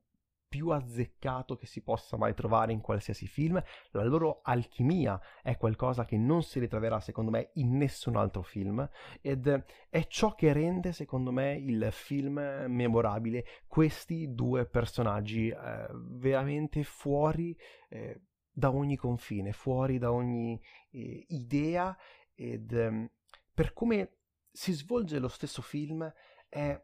più 0.48 0.70
azzeccato 0.70 1.54
che 1.54 1.66
si 1.66 1.80
possa 1.80 2.16
mai 2.16 2.34
trovare 2.34 2.72
in 2.72 2.80
qualsiasi 2.80 3.28
film. 3.28 3.62
La 3.90 4.02
loro 4.02 4.40
alchimia 4.42 5.20
è 5.42 5.56
qualcosa 5.56 6.04
che 6.04 6.16
non 6.16 6.42
si 6.42 6.58
ritroverà, 6.58 6.98
secondo 6.98 7.30
me, 7.30 7.50
in 7.54 7.76
nessun 7.76 8.16
altro 8.16 8.42
film. 8.42 8.88
Ed 9.20 9.64
è 9.88 10.06
ciò 10.08 10.34
che 10.34 10.52
rende, 10.52 10.92
secondo 10.92 11.30
me, 11.30 11.54
il 11.54 11.86
film 11.92 12.40
memorabile. 12.66 13.44
Questi 13.68 14.34
due 14.34 14.66
personaggi 14.66 15.50
eh, 15.50 15.86
veramente 15.92 16.82
fuori 16.82 17.56
eh, 17.88 18.20
da 18.50 18.70
ogni 18.70 18.96
confine, 18.96 19.52
fuori 19.52 19.98
da 19.98 20.12
ogni 20.12 20.60
eh, 20.90 21.24
idea. 21.28 21.96
Ed 22.34 22.72
ehm, 22.72 23.10
per 23.52 23.72
come 23.72 24.18
si 24.50 24.72
svolge 24.72 25.18
lo 25.18 25.28
stesso 25.28 25.62
film 25.62 26.12
è 26.48 26.80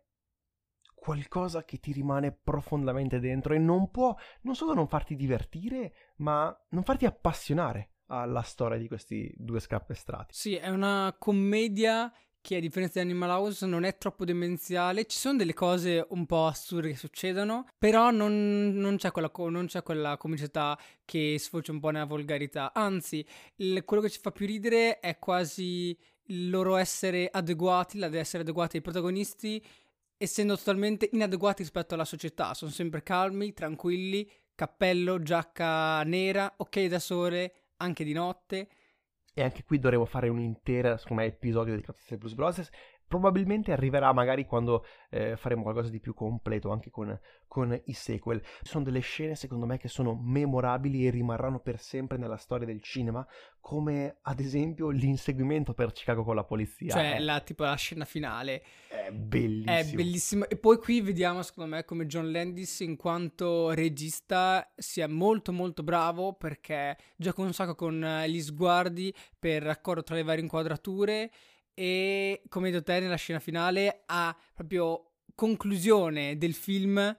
qualcosa 0.94 1.64
che 1.64 1.78
ti 1.78 1.92
rimane 1.92 2.32
profondamente 2.32 3.20
dentro 3.20 3.54
e 3.54 3.58
non 3.58 3.90
può 3.90 4.14
non 4.42 4.54
solo 4.54 4.74
non 4.74 4.88
farti 4.88 5.14
divertire, 5.14 6.12
ma 6.16 6.54
non 6.70 6.82
farti 6.82 7.06
appassionare 7.06 7.90
alla 8.06 8.42
storia 8.42 8.78
di 8.78 8.88
questi 8.88 9.32
due 9.36 9.60
scappestrati. 9.60 10.34
Sì, 10.34 10.54
è 10.54 10.68
una 10.68 11.14
commedia 11.18 12.12
che 12.46 12.54
a 12.54 12.60
differenza 12.60 13.00
di 13.00 13.10
Animal 13.10 13.30
House 13.30 13.66
non 13.66 13.82
è 13.82 13.98
troppo 13.98 14.24
demenziale, 14.24 15.06
ci 15.06 15.18
sono 15.18 15.36
delle 15.36 15.52
cose 15.52 16.06
un 16.10 16.26
po' 16.26 16.46
assurde 16.46 16.90
che 16.90 16.96
succedono, 16.96 17.66
però 17.76 18.12
non, 18.12 18.72
non, 18.72 18.98
c'è, 18.98 19.10
quella, 19.10 19.32
non 19.34 19.66
c'è, 19.66 19.82
quella, 19.82 20.16
comicità 20.16 20.78
che 21.04 21.38
sfocia 21.40 21.72
un 21.72 21.80
po' 21.80 21.90
nella 21.90 22.04
volgarità, 22.04 22.72
anzi 22.72 23.26
il, 23.56 23.82
quello 23.84 24.00
che 24.00 24.10
ci 24.10 24.20
fa 24.22 24.30
più 24.30 24.46
ridere 24.46 25.00
è 25.00 25.18
quasi 25.18 25.98
il 26.26 26.48
loro 26.48 26.76
essere 26.76 27.28
adeguati, 27.28 27.98
l'essere 27.98 28.44
adeguati 28.44 28.76
ai 28.76 28.82
protagonisti 28.82 29.60
essendo 30.16 30.56
totalmente 30.56 31.08
inadeguati 31.12 31.62
rispetto 31.62 31.94
alla 31.94 32.04
società. 32.04 32.54
Sono 32.54 32.70
sempre 32.70 33.02
calmi, 33.02 33.54
tranquilli, 33.54 34.30
cappello, 34.54 35.20
giacca 35.20 36.00
nera, 36.04 36.54
ok 36.58 36.84
da 36.84 37.00
sole, 37.00 37.54
anche 37.78 38.04
di 38.04 38.12
notte. 38.12 38.68
E 39.38 39.42
anche 39.42 39.64
qui 39.64 39.78
dovremo 39.78 40.06
fare 40.06 40.30
un 40.30 40.40
intero, 40.40 40.96
secondo 40.96 41.20
me, 41.20 41.28
episodio 41.28 41.74
dedicato 41.74 41.98
a 42.08 42.16
Blues 42.16 42.32
Brothers 42.32 42.70
probabilmente 43.06 43.72
arriverà 43.72 44.12
magari 44.12 44.44
quando 44.44 44.84
eh, 45.10 45.36
faremo 45.36 45.62
qualcosa 45.62 45.90
di 45.90 46.00
più 46.00 46.14
completo 46.14 46.70
anche 46.70 46.90
con, 46.90 47.18
con, 47.46 47.78
i 47.84 47.92
sequel. 47.92 48.42
Sono 48.62 48.84
delle 48.84 49.00
scene 49.00 49.34
secondo 49.34 49.66
me 49.66 49.78
che 49.78 49.88
sono 49.88 50.14
memorabili 50.14 51.06
e 51.06 51.10
rimarranno 51.10 51.60
per 51.60 51.80
sempre 51.80 52.18
nella 52.18 52.36
storia 52.36 52.66
del 52.66 52.82
cinema, 52.82 53.26
come 53.60 54.18
ad 54.22 54.40
esempio 54.40 54.90
l'inseguimento 54.90 55.72
per 55.74 55.92
Chicago 55.92 56.24
con 56.24 56.34
la 56.34 56.44
polizia. 56.44 56.92
Cioè 56.92 57.16
è... 57.16 57.18
la, 57.20 57.40
tipo 57.40 57.64
la 57.64 57.74
scena 57.76 58.04
finale. 58.04 58.62
È 58.88 59.10
bellissimo. 59.10 59.76
È 59.76 59.84
bellissimo. 59.94 60.48
E 60.48 60.56
poi 60.56 60.78
qui 60.78 61.00
vediamo 61.00 61.42
secondo 61.42 61.74
me 61.74 61.84
come 61.84 62.06
John 62.06 62.30
Landis 62.30 62.80
in 62.80 62.96
quanto 62.96 63.70
regista 63.70 64.72
sia 64.76 65.08
molto 65.08 65.52
molto 65.52 65.82
bravo 65.82 66.32
perché 66.34 66.96
gioca 67.16 67.42
un 67.42 67.52
sacco 67.52 67.74
con 67.74 68.24
gli 68.26 68.40
sguardi 68.40 69.14
per 69.38 69.62
raccordo 69.62 70.02
tra 70.02 70.16
le 70.16 70.22
varie 70.22 70.42
inquadrature 70.42 71.30
e 71.78 72.42
come 72.48 72.70
detto 72.70 72.84
te 72.84 73.00
nella 73.00 73.16
scena 73.16 73.38
finale 73.38 74.04
a 74.06 74.34
proprio 74.54 75.10
conclusione 75.34 76.38
del 76.38 76.54
film 76.54 77.14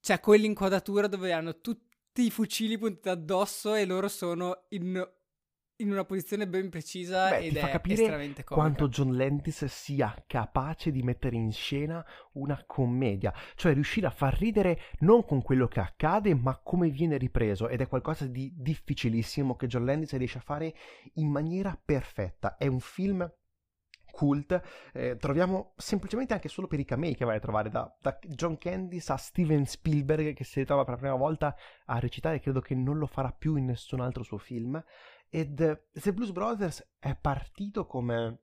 c'è 0.00 0.18
quell'inquadratura 0.18 1.08
dove 1.08 1.30
hanno 1.32 1.60
tutti 1.60 2.24
i 2.24 2.30
fucili 2.30 2.78
puntati 2.78 3.10
addosso 3.10 3.74
e 3.74 3.84
loro 3.84 4.08
sono 4.08 4.64
in, 4.70 5.06
in 5.76 5.90
una 5.92 6.06
posizione 6.06 6.48
ben 6.48 6.70
precisa 6.70 7.28
Beh, 7.28 7.44
ed 7.44 7.50
ti 7.50 7.58
è 7.58 7.60
fa 7.60 7.68
capire 7.68 8.32
quanto 8.44 8.88
John 8.88 9.14
Landis 9.14 9.66
sia 9.66 10.24
capace 10.26 10.90
di 10.90 11.02
mettere 11.02 11.36
in 11.36 11.52
scena 11.52 12.02
una 12.32 12.64
commedia, 12.66 13.30
cioè 13.56 13.74
riuscire 13.74 14.06
a 14.06 14.10
far 14.10 14.38
ridere 14.38 14.80
non 15.00 15.22
con 15.26 15.42
quello 15.42 15.68
che 15.68 15.80
accade, 15.80 16.34
ma 16.34 16.58
come 16.64 16.88
viene 16.88 17.18
ripreso 17.18 17.68
ed 17.68 17.82
è 17.82 17.88
qualcosa 17.88 18.26
di 18.26 18.54
difficilissimo 18.56 19.54
che 19.54 19.66
John 19.66 19.84
Landis 19.84 20.16
riesce 20.16 20.38
a 20.38 20.42
fare 20.42 20.74
in 21.16 21.28
maniera 21.28 21.78
perfetta. 21.84 22.56
È 22.56 22.66
un 22.66 22.80
film 22.80 23.30
cult, 24.16 24.60
eh, 24.94 25.16
troviamo 25.18 25.74
semplicemente 25.76 26.32
anche 26.32 26.48
solo 26.48 26.66
per 26.66 26.80
i 26.80 26.86
camei 26.86 27.14
che 27.14 27.26
vai 27.26 27.36
a 27.36 27.40
trovare, 27.40 27.68
da, 27.68 27.94
da, 28.00 28.18
John 28.22 28.56
Candice 28.56 29.12
a 29.12 29.16
Steven 29.16 29.66
Spielberg 29.66 30.32
che 30.32 30.44
si 30.44 30.60
ritrova 30.60 30.84
per 30.84 30.94
la 30.94 31.00
prima 31.00 31.14
volta 31.14 31.54
a 31.84 31.98
recitare, 31.98 32.40
credo 32.40 32.60
che 32.60 32.74
non 32.74 32.96
lo 32.96 33.06
farà 33.06 33.30
più 33.30 33.56
in 33.56 33.66
nessun 33.66 34.00
altro 34.00 34.22
suo 34.22 34.38
film, 34.38 34.82
ed 35.28 35.60
uh, 35.60 36.00
The 36.00 36.12
Blues 36.14 36.30
Brothers 36.30 36.94
è 36.98 37.14
partito 37.14 37.84
come 37.84 38.40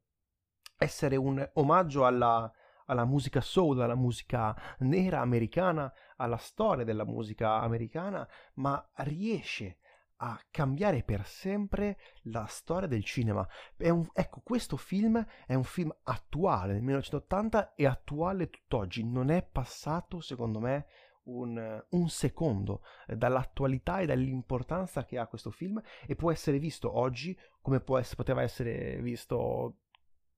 essere 0.78 1.16
un 1.16 1.50
omaggio 1.54 2.06
alla, 2.06 2.52
alla 2.86 3.06
musica 3.06 3.42
soul, 3.42 3.82
alla 3.82 3.96
musica 3.96 4.56
nera 4.80 5.22
americana, 5.22 5.92
alla 6.18 6.38
storia 6.38 6.86
della 6.86 7.06
musica 7.06 7.62
americana, 7.62 8.28
ma 8.56 8.88
riesce 8.98 9.78
a 10.18 10.40
cambiare 10.52 11.04
per 11.04 11.26
sempre 11.26 11.98
la 12.24 12.46
storia 12.46 12.88
del 12.88 13.04
cinema. 13.04 13.48
Un, 13.78 14.08
ecco, 14.14 14.42
questo 14.44 14.78
film 14.78 15.26
è 15.46 15.54
un 15.54 15.64
film 15.64 15.94
attuale, 16.04 16.74
del 16.74 16.82
1980 16.82 17.74
e 17.76 17.86
attuale 17.86 18.50
tutt'oggi, 18.50 19.04
non 19.04 19.30
è 19.30 19.44
passato 19.44 20.20
secondo 20.20 20.60
me 20.60 20.86
un, 21.24 21.84
un, 21.90 22.10
secondo 22.10 22.82
dall'attualità 23.08 24.00
e 24.00 24.06
dall'importanza 24.06 25.06
che 25.06 25.18
ha 25.18 25.28
questo 25.28 25.52
film 25.52 25.82
e 26.06 26.16
può 26.16 26.32
essere 26.32 26.60
visto 26.60 26.98
oggi 26.98 27.38
come 27.62 27.82
essere, 27.86 28.16
poteva 28.16 28.42
essere 28.42 29.02
visto 29.02 29.78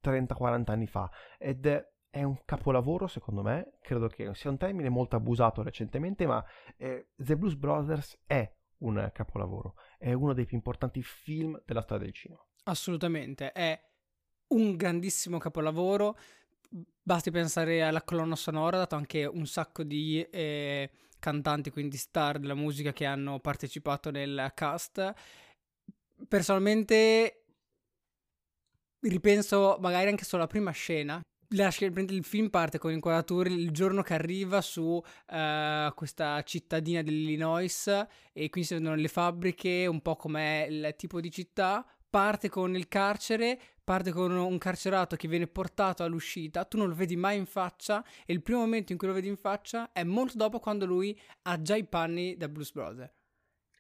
30-40 0.04 0.72
anni 0.72 0.88
fa 0.88 1.10
ed 1.40 1.66
è, 1.66 1.84
è 2.10 2.24
un 2.24 2.44
capolavoro 2.46 3.08
secondo 3.08 3.42
me, 3.42 3.78
credo 3.82 4.08
che 4.08 4.34
sia 4.36 4.50
un 4.50 4.58
termine 4.58 4.90
molto 4.90 5.16
abusato 5.16 5.64
recentemente, 5.64 6.28
ma 6.28 6.44
eh, 6.78 7.10
The 7.16 7.36
Blues 7.36 7.56
Brothers 7.56 8.22
è 8.26 8.55
un 8.80 9.10
capolavoro. 9.14 9.76
È 9.98 10.12
uno 10.14 10.34
dei 10.34 10.46
più 10.46 10.56
importanti 10.56 11.02
film 11.02 11.62
della 11.66 11.82
storia 11.82 12.06
del 12.06 12.14
cinema. 12.14 12.46
Assolutamente, 12.64 13.52
è 13.52 13.80
un 14.48 14.76
grandissimo 14.76 15.38
capolavoro. 15.38 16.18
Basti 17.02 17.32
pensare 17.32 17.84
alla 17.84 18.04
colonna 18.04 18.36
sonora, 18.36 18.78
dato 18.78 18.96
anche 18.96 19.26
un 19.26 19.46
sacco 19.46 19.84
di 19.84 20.22
eh, 20.22 20.90
cantanti, 21.20 21.70
quindi 21.70 21.98
star 21.98 22.40
della 22.40 22.56
musica 22.56 22.92
che 22.92 23.06
hanno 23.06 23.40
partecipato 23.40 24.12
nel 24.12 24.52
cast. 24.54 25.14
Personalmente 26.28 27.44
ripenso 29.02 29.78
magari 29.80 30.10
anche 30.10 30.24
solo 30.24 30.42
alla 30.42 30.52
prima 30.52 30.72
scena 30.72 31.22
il 31.56 32.24
film 32.24 32.50
parte 32.50 32.78
con 32.78 32.92
inquadrature 32.92 33.50
il 33.50 33.72
giorno 33.72 34.02
che 34.02 34.14
arriva 34.14 34.62
su 34.62 34.82
uh, 34.82 35.94
questa 35.94 36.42
cittadina 36.44 37.02
dell'Illinois 37.02 37.88
e 38.34 38.50
quindi 38.50 38.68
si 38.68 38.74
vedono 38.76 38.96
le 38.96 39.08
fabbriche, 39.08 39.88
un 39.88 40.02
po' 40.02 40.16
com'è 40.16 40.68
il 40.70 40.94
tipo 40.98 41.20
di 41.20 41.32
città. 41.32 41.86
Parte 42.10 42.48
con 42.48 42.76
il 42.76 42.88
carcere, 42.88 43.60
parte 43.84 44.12
con 44.12 44.32
un 44.32 44.58
carcerato 44.58 45.16
che 45.16 45.28
viene 45.28 45.48
portato 45.48 46.04
all'uscita, 46.04 46.64
tu 46.64 46.78
non 46.78 46.88
lo 46.88 46.96
vedi 46.96 47.16
mai 47.16 47.38
in 47.38 47.46
faccia 47.46 48.04
e 48.26 48.32
il 48.34 48.42
primo 48.42 48.60
momento 48.60 48.94
in 48.94 48.98
cui 48.98 49.08
lo 49.08 49.14
vedi 49.14 49.28
in 49.28 49.36
faccia 49.36 49.92
è 49.92 50.04
molto 50.04 50.38
dopo 50.38 50.60
quando 50.60 50.86
lui 50.86 51.18
ha 51.44 51.62
già 51.62 51.76
i 51.76 51.86
panni 51.86 52.38
da 52.38 52.48
Blues 52.48 52.72
Brother. 52.72 53.14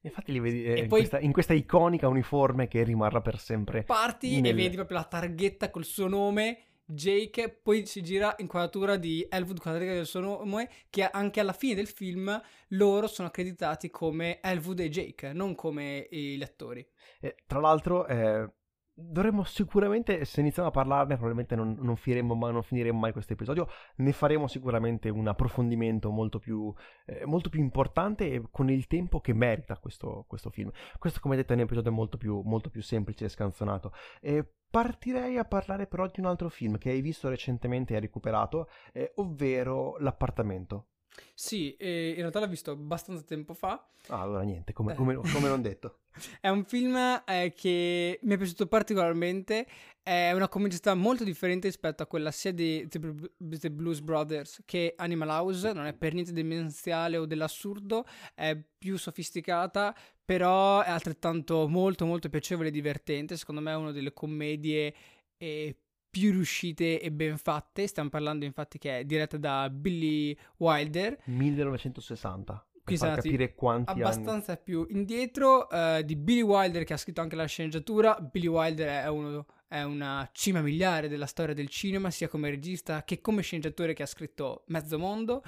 Infatti 0.02 0.32
li 0.32 0.40
vedi 0.40 0.64
eh, 0.64 0.80
in, 0.82 0.88
poi, 0.88 1.00
questa, 1.00 1.20
in, 1.20 1.32
questa, 1.32 1.54
iconica 1.54 2.08
uniforme 2.08 2.68
che 2.68 2.84
rimarrà 2.84 3.22
per 3.22 3.40
sempre. 3.40 3.84
Parti 3.84 4.40
nel... 4.40 4.52
e 4.52 4.54
vedi 4.54 4.76
proprio 4.76 4.98
la 4.98 5.06
targhetta 5.06 5.72
col 5.72 5.84
suo 5.84 6.08
nome 6.08 6.65
Jake, 6.88 7.50
poi 7.50 7.86
si 7.86 8.02
gira 8.02 8.36
inquadratura 8.38 8.96
di 8.96 9.26
Elwood 9.28 9.60
quadratica 9.60 9.94
del 9.94 10.06
suo 10.06 10.20
nome, 10.20 10.70
che 10.90 11.04
anche 11.04 11.40
alla 11.40 11.54
fine 11.54 11.74
del 11.74 11.88
film 11.88 12.40
loro 12.70 13.08
sono 13.08 13.28
accreditati 13.28 13.90
come 13.90 14.40
Elwood 14.40 14.82
e 14.82 14.90
Jake, 14.90 15.34
non 15.34 15.56
come 15.56 16.08
gli 16.10 16.44
attori. 16.44 16.88
Eh, 17.20 17.36
tra 17.48 17.60
l'altro, 17.60 18.06
eh, 18.06 18.50
dovremmo 18.98 19.44
sicuramente, 19.44 20.24
se 20.24 20.40
iniziamo 20.40 20.70
a 20.70 20.72
parlarne, 20.72 21.16
probabilmente 21.16 21.56
non, 21.56 21.76
non, 21.80 21.98
finiremo, 21.98 22.34
ma 22.34 22.50
non 22.50 22.64
finiremo 22.64 22.98
mai 22.98 23.12
questo 23.12 23.34
episodio, 23.34 23.68
ne 23.98 24.12
faremo 24.14 24.48
sicuramente 24.48 25.10
un 25.10 25.28
approfondimento 25.28 26.10
molto 26.10 26.40
più, 26.40 26.74
eh, 27.06 27.26
molto 27.26 27.50
più 27.50 27.60
importante 27.60 28.32
e 28.32 28.44
con 28.50 28.70
il 28.70 28.88
tempo 28.88 29.20
che 29.20 29.34
merita 29.34 29.78
questo, 29.78 30.24
questo, 30.28 30.50
film. 30.50 30.72
Questo, 30.98 31.20
come 31.20 31.36
detto, 31.36 31.52
è 31.52 31.56
un 31.56 31.62
episodio 31.64 31.92
molto 31.92 32.18
più, 32.18 32.42
molto 32.46 32.70
più 32.70 32.82
semplice 32.82 33.26
e 33.26 33.30
scanzonato. 33.30 33.92
E 34.22 34.46
partirei 34.70 35.38
a 35.38 35.46
parlare 35.46 35.88
però 35.88 36.08
di 36.08 36.20
un 36.20 36.28
altro 36.28 36.50
film 36.50 36.78
che 36.78 36.90
hai 36.90 37.02
visto 37.02 37.28
recentemente 37.28 37.94
e 37.94 37.96
hai 37.98 38.02
recuperato, 38.02 38.70
eh, 38.94 39.12
ovvero 39.16 39.98
L'appartamento. 40.00 40.88
Sì, 41.34 41.76
eh, 41.76 42.10
in 42.10 42.18
realtà 42.18 42.40
l'ho 42.40 42.48
visto 42.48 42.72
abbastanza 42.72 43.24
tempo 43.24 43.54
fa. 43.54 43.88
Ah, 44.08 44.22
allora 44.22 44.42
niente, 44.44 44.74
come, 44.74 44.94
eh. 44.94 44.96
come, 44.96 45.16
come 45.16 45.48
non 45.48 45.62
detto. 45.62 46.00
è 46.40 46.50
un 46.50 46.64
film 46.64 46.96
eh, 47.26 47.54
che 47.56 48.20
mi 48.22 48.34
è 48.34 48.38
piaciuto 48.38 48.68
particolarmente, 48.68 49.68
è 50.02 50.32
una 50.32 50.48
comicità 50.48 50.94
molto 50.94 51.24
differente 51.24 51.68
rispetto 51.68 52.04
a 52.04 52.06
quella 52.06 52.32
sia 52.32 52.52
di 52.54 52.88
The, 52.88 53.00
The 53.38 53.72
Blues 53.72 54.02
Brothers 54.02 54.62
che 54.66 54.94
Animal 54.98 55.30
House, 55.30 55.74
non 55.74 55.86
è 55.86 55.94
per 55.94 56.14
niente 56.14 56.32
demenziale 56.32 57.18
o 57.18 57.26
dell'assurdo, 57.26 58.06
è 58.34 58.58
più 58.78 58.98
sofisticata, 58.98 59.96
però 60.24 60.82
è 60.82 60.90
altrettanto 60.90 61.68
molto 61.68 62.06
molto 62.06 62.30
piacevole 62.30 62.70
e 62.70 62.72
divertente, 62.72 63.36
secondo 63.36 63.62
me 63.62 63.72
è 63.72 63.76
una 63.76 63.92
delle 63.92 64.14
commedie 64.14 64.94
eh, 65.38 65.76
più 66.18 66.32
riuscite 66.32 67.02
e 67.02 67.12
ben 67.12 67.38
fatte. 67.38 67.88
Stiamo 67.88 68.08
parlando 68.08 68.46
infatti 68.46 68.78
che 68.78 69.00
è 69.00 69.04
diretta 69.04 69.36
da 69.36 69.70
Billy 69.70 70.36
Wilder. 70.60 71.20
1960. 71.26 72.68
Per 72.86 72.98
far 72.98 73.16
capire 73.16 73.54
quanti 73.54 73.92
abbastanza 73.92 74.54
anni. 74.54 74.62
più 74.64 74.86
indietro 74.92 75.68
uh, 75.70 76.02
di 76.04 76.16
Billy 76.16 76.42
Wilder 76.42 76.86
che 76.86 76.94
ha 76.94 76.98
scritto 76.98 77.20
anche 77.20 77.36
la 77.36 77.46
sceneggiatura. 77.46 78.18
Billy 78.32 78.48
Wilder 78.48 79.04
è, 79.04 79.10
uno, 79.10 79.46
è 79.68 79.82
una 79.82 80.30
cima 80.32 80.62
miliare 80.62 81.10
della 81.10 81.26
storia 81.26 81.54
del 81.54 81.68
cinema, 81.68 82.10
sia 82.12 82.30
come 82.30 82.50
regista 82.50 83.04
che 83.04 83.20
come 83.20 83.42
sceneggiatore 83.42 83.94
che 83.94 84.04
ha 84.04 84.08
scritto 84.08 84.64
Mezzo 84.68 84.98
Mondo. 84.98 85.44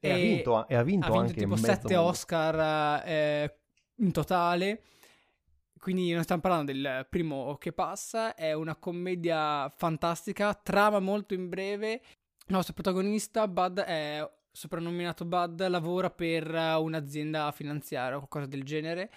E, 0.00 0.08
e 0.08 0.10
ha 0.10 0.16
vinto, 0.16 0.66
e 0.66 0.74
ha 0.74 0.82
vinto, 0.82 1.06
ha 1.06 1.10
vinto 1.10 1.20
anche 1.20 1.34
tipo 1.34 1.54
7 1.54 1.94
Oscar 1.94 3.06
eh, 3.06 3.58
in 3.98 4.10
totale. 4.10 4.82
Quindi 5.84 6.12
non 6.12 6.22
stiamo 6.22 6.40
parlando 6.40 6.72
del 6.72 7.06
primo 7.10 7.58
che 7.58 7.70
passa, 7.74 8.34
è 8.34 8.54
una 8.54 8.74
commedia 8.74 9.68
fantastica, 9.68 10.54
trama 10.54 10.98
molto 10.98 11.34
in 11.34 11.50
breve. 11.50 11.92
Il 11.92 12.54
nostro 12.54 12.72
protagonista, 12.72 13.46
Bud, 13.46 13.80
è 13.80 14.26
soprannominato 14.50 15.26
Bud, 15.26 15.68
lavora 15.68 16.08
per 16.08 16.48
un'azienda 16.48 17.52
finanziaria 17.52 18.16
o 18.16 18.20
qualcosa 18.20 18.46
del 18.46 18.62
genere. 18.62 19.10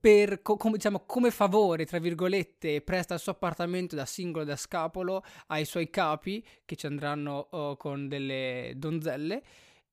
Per, 0.00 0.42
co- 0.42 0.56
com- 0.56 0.72
diciamo, 0.72 1.04
come 1.06 1.30
favore, 1.30 1.86
tra 1.86 2.00
virgolette, 2.00 2.82
presta 2.82 3.14
il 3.14 3.20
suo 3.20 3.30
appartamento 3.30 3.94
da 3.94 4.04
singolo, 4.04 4.44
da 4.44 4.56
scapolo 4.56 5.22
ai 5.46 5.64
suoi 5.64 5.88
capi 5.88 6.44
che 6.64 6.74
ci 6.74 6.86
andranno 6.86 7.46
oh, 7.50 7.76
con 7.76 8.08
delle 8.08 8.72
donzelle 8.74 9.40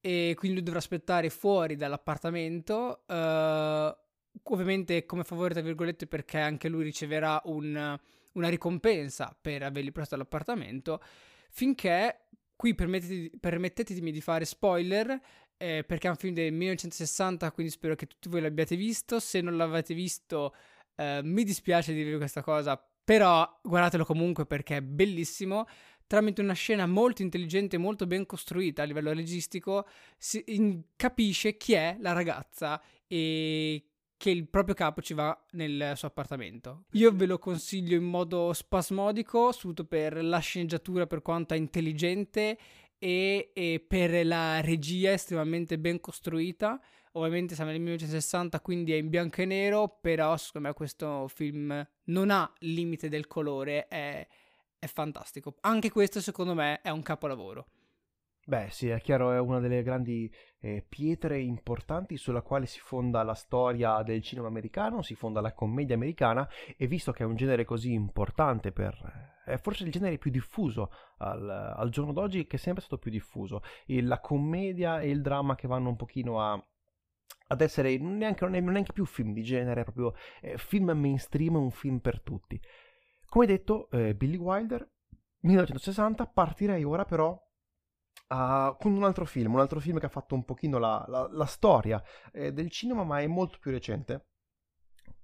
e 0.02 0.34
quindi 0.36 0.58
lui 0.58 0.66
dovrà 0.66 0.80
aspettare 0.80 1.30
fuori 1.30 1.76
dall'appartamento. 1.76 3.04
Uh, 3.06 4.08
ovviamente 4.44 5.06
come 5.06 5.24
favore, 5.24 5.54
tra 5.54 5.64
virgolette, 5.64 6.08
perché 6.08 6.40
anche 6.40 6.70
lui 6.70 6.84
riceverà 6.84 7.42
un, 7.46 7.98
una 8.34 8.50
ricompensa 8.50 9.36
per 9.40 9.64
avergli 9.64 9.92
prestato 9.92 10.22
l'appartamento, 10.22 11.02
finché 11.50 12.26
qui 12.56 12.76
permettete, 12.76 13.38
permettetemi 13.40 14.12
di 14.12 14.22
fare 14.22 14.46
spoiler, 14.46 15.20
eh, 15.58 15.84
perché 15.86 16.08
è 16.08 16.10
un 16.10 16.16
film 16.16 16.34
del 16.34 16.54
1960, 16.54 17.52
quindi 17.52 17.72
spero 17.72 17.96
che 17.96 18.08
tutti 18.08 18.30
voi 18.30 18.42
l'abbiate 18.42 18.76
visto, 18.76 19.20
se 19.20 19.42
non 19.42 19.58
l'avete 19.58 19.94
visto 19.94 20.54
eh, 20.96 21.22
mi 21.24 21.44
dispiace 21.44 21.94
dirvi 21.94 22.18
questa 22.18 22.42
cosa, 22.42 22.82
però 23.04 23.60
guardatelo 23.64 24.06
comunque 24.06 24.46
perché 24.46 24.78
è 24.78 24.82
bellissimo. 24.82 25.66
Tramite 26.06 26.42
una 26.42 26.54
scena 26.54 26.86
molto 26.88 27.22
intelligente 27.22 27.76
e 27.76 27.80
molto 27.80 28.06
ben 28.08 28.26
costruita 28.26 28.82
a 28.82 28.86
livello 28.86 29.14
registico, 29.14 29.88
si 30.18 30.44
in, 30.48 30.82
capisce 30.96 31.56
chi 31.56 31.74
è 31.74 31.98
la 32.00 32.14
ragazza 32.14 32.82
e 33.08 33.89
che 34.20 34.30
il 34.30 34.50
proprio 34.50 34.76
capo 34.76 35.02
ci 35.02 35.14
va 35.14 35.46
nel 35.52 35.94
suo 35.96 36.10
appartamento. 36.10 36.84
Io 36.92 37.10
ve 37.14 37.26
lo 37.26 37.38
consiglio 37.40 37.96
in 37.96 38.04
modo 38.04 38.52
spasmodico, 38.52 39.54
soprattutto 39.54 39.86
per 39.86 40.22
la 40.22 40.40
sceneggiatura 40.40 41.08
per 41.08 41.22
quanto 41.22 41.54
è 41.54 41.58
intelligente 41.58 42.58
e, 43.00 43.52
e 43.54 43.86
per 43.88 44.26
la 44.26 44.60
regia 44.60 45.14
estremamente 45.14 45.80
ben 45.80 46.02
costruita. 46.02 46.82
Ovviamente 47.14 47.56
siamo 47.56 47.72
nel 47.72 47.80
1960, 47.80 48.60
quindi 48.60 48.92
è 48.92 48.98
in 48.98 49.08
bianco 49.08 49.42
e 49.42 49.46
nero, 49.46 49.88
però 50.02 50.36
secondo 50.36 50.68
me 50.68 50.74
questo 50.74 51.30
film 51.30 51.88
non 52.08 52.30
ha 52.30 52.52
limite 52.60 53.08
del 53.08 53.26
colore, 53.26 53.88
è, 53.88 54.28
è 54.78 54.86
fantastico. 54.88 55.56
Anche 55.62 55.90
questo 55.92 56.20
secondo 56.20 56.54
me 56.54 56.82
è 56.82 56.90
un 56.90 57.02
capolavoro. 57.02 57.68
Beh, 58.50 58.70
sì, 58.72 58.90
è 58.90 59.00
chiaro, 59.00 59.32
è 59.32 59.40
una 59.40 59.60
delle 59.60 59.84
grandi 59.84 60.28
eh, 60.60 60.84
pietre 60.90 61.40
importanti 61.40 62.18
sulla 62.18 62.42
quale 62.42 62.66
si 62.66 62.80
fonda 62.80 63.22
la 63.22 63.36
storia 63.36 64.02
del 64.02 64.24
cinema 64.24 64.48
americano, 64.48 65.04
si 65.04 65.14
fonda 65.14 65.40
la 65.40 65.54
commedia 65.54 65.94
americana 65.94 66.50
e 66.76 66.88
visto 66.88 67.12
che 67.12 67.22
è 67.22 67.28
un 67.28 67.36
genere 67.36 67.64
così 67.64 67.94
importante 67.94 68.72
per... 68.72 69.44
è 69.46 69.56
forse 69.58 69.84
il 69.84 69.92
genere 69.92 70.18
più 70.18 70.32
diffuso 70.32 70.92
al, 71.18 71.48
al 71.48 71.90
giorno 71.92 72.12
d'oggi 72.12 72.48
che 72.48 72.56
è 72.56 72.60
sempre 72.60 72.82
stato 72.82 72.98
più 72.98 73.12
diffuso. 73.12 73.62
E 73.86 74.02
la 74.02 74.20
commedia 74.20 75.00
e 75.00 75.12
il 75.12 75.22
dramma 75.22 75.54
che 75.54 75.68
vanno 75.68 75.90
un 75.90 75.96
pochino 75.96 76.42
a 76.42 76.68
ad 77.52 77.62
essere 77.62 77.98
neanche, 78.00 78.46
non 78.46 78.56
è 78.56 78.60
neanche 78.62 78.94
più 78.94 79.06
film 79.06 79.32
di 79.32 79.44
genere, 79.44 79.82
è 79.82 79.84
proprio 79.84 80.16
eh, 80.42 80.58
film 80.58 80.90
mainstream, 80.90 81.56
un 81.56 81.70
film 81.70 82.00
per 82.00 82.20
tutti. 82.22 82.60
Come 83.28 83.46
detto, 83.46 83.92
eh, 83.92 84.16
Billy 84.16 84.38
Wilder, 84.38 84.88
1960, 85.42 86.26
partirei 86.28 86.84
ora 86.84 87.06
però 87.06 87.40
Uh, 88.28 88.76
con 88.78 88.94
un 88.94 89.04
altro 89.04 89.26
film, 89.26 89.54
un 89.54 89.60
altro 89.60 89.80
film 89.80 89.98
che 89.98 90.06
ha 90.06 90.10
fatto 90.10 90.36
un 90.36 90.46
pochino 90.46 90.78
la, 90.78 91.04
la, 91.08 91.28
la 91.32 91.46
storia 91.46 92.02
eh, 92.32 92.52
del 92.52 92.70
cinema, 92.70 93.04
ma 93.04 93.20
è 93.20 93.28
molto 93.28 93.58
più 93.60 93.72
recente, 93.72 94.28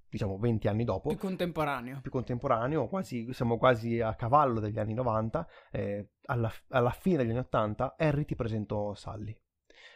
diciamo 0.10 0.38
20 0.38 0.68
anni 0.68 0.84
dopo. 0.84 1.10
Più 1.10 1.18
contemporaneo. 1.18 2.00
Più 2.02 2.12
contemporaneo, 2.12 2.88
quasi, 2.88 3.32
siamo 3.34 3.58
quasi 3.58 4.00
a 4.00 4.16
cavallo 4.16 4.60
degli 4.60 4.80
anni 4.80 4.94
90, 4.94 5.48
eh, 5.72 6.10
alla, 6.26 6.52
alla, 6.70 6.92
fine 6.92 7.18
degli 7.18 7.30
anni 7.30 7.40
80, 7.40 7.96
Harry 7.98 8.26
ti 8.26 8.36
presento 8.36 8.94
Sally. 8.96 9.38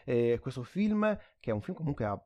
Eh, 0.06 0.40
questo 0.42 0.64
film, 0.64 1.18
che 1.40 1.52
è 1.52 1.54
un 1.54 1.62
film 1.62 1.78
comunque 1.78 2.06
ha 2.06 2.22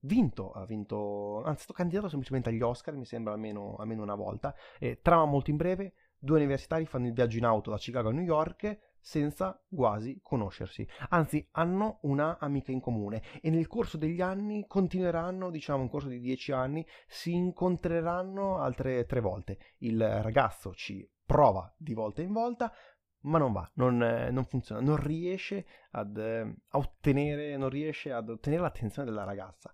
vinto, 0.00 0.52
ha 0.52 0.64
vinto, 0.64 1.42
anzi 1.44 1.60
è 1.60 1.62
stato 1.62 1.72
candidato 1.72 2.08
semplicemente 2.08 2.50
agli 2.50 2.62
Oscar, 2.62 2.94
mi 2.94 3.06
sembra 3.06 3.32
almeno, 3.32 3.76
almeno 3.76 4.02
una 4.02 4.14
volta, 4.14 4.54
trama 5.02 5.24
molto 5.24 5.50
in 5.50 5.56
breve, 5.56 5.94
due 6.18 6.36
universitari 6.36 6.86
fanno 6.86 7.06
il 7.06 7.12
viaggio 7.12 7.38
in 7.38 7.44
auto 7.44 7.70
da 7.70 7.76
Chicago 7.76 8.08
a 8.08 8.12
New 8.12 8.24
York 8.24 8.95
senza 9.06 9.62
quasi 9.70 10.18
conoscersi. 10.20 10.84
Anzi, 11.10 11.46
hanno 11.52 12.00
una 12.02 12.38
amica 12.40 12.72
in 12.72 12.80
comune 12.80 13.22
e 13.40 13.50
nel 13.50 13.68
corso 13.68 13.96
degli 13.96 14.20
anni 14.20 14.66
continueranno, 14.66 15.50
diciamo, 15.50 15.82
in 15.84 15.88
corso 15.88 16.08
di 16.08 16.18
dieci 16.18 16.50
anni, 16.50 16.84
si 17.06 17.32
incontreranno 17.32 18.58
altre 18.58 19.06
tre 19.06 19.20
volte. 19.20 19.58
Il 19.78 20.04
ragazzo 20.22 20.74
ci 20.74 21.08
prova 21.24 21.72
di 21.78 21.94
volta 21.94 22.20
in 22.22 22.32
volta, 22.32 22.72
ma 23.20 23.38
non 23.38 23.52
va, 23.52 23.70
non, 23.74 23.96
non 23.96 24.44
funziona, 24.44 24.80
non 24.80 24.96
riesce 24.96 25.66
ad, 25.92 26.16
eh, 26.16 26.56
ottenere, 26.72 27.56
non 27.56 27.68
riesce 27.68 28.10
ad 28.10 28.28
ottenere 28.28 28.62
l'attenzione 28.62 29.08
della 29.08 29.22
ragazza. 29.22 29.72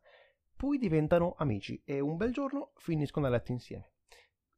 Poi 0.55 0.77
diventano 0.77 1.37
amici 1.39 1.83
e 1.87 2.01
un 2.01 2.19
bel 2.19 2.33
giorno 2.33 2.73
finiscono 2.77 3.25
a 3.29 3.31
letto 3.31 3.51
insieme. 3.51 3.92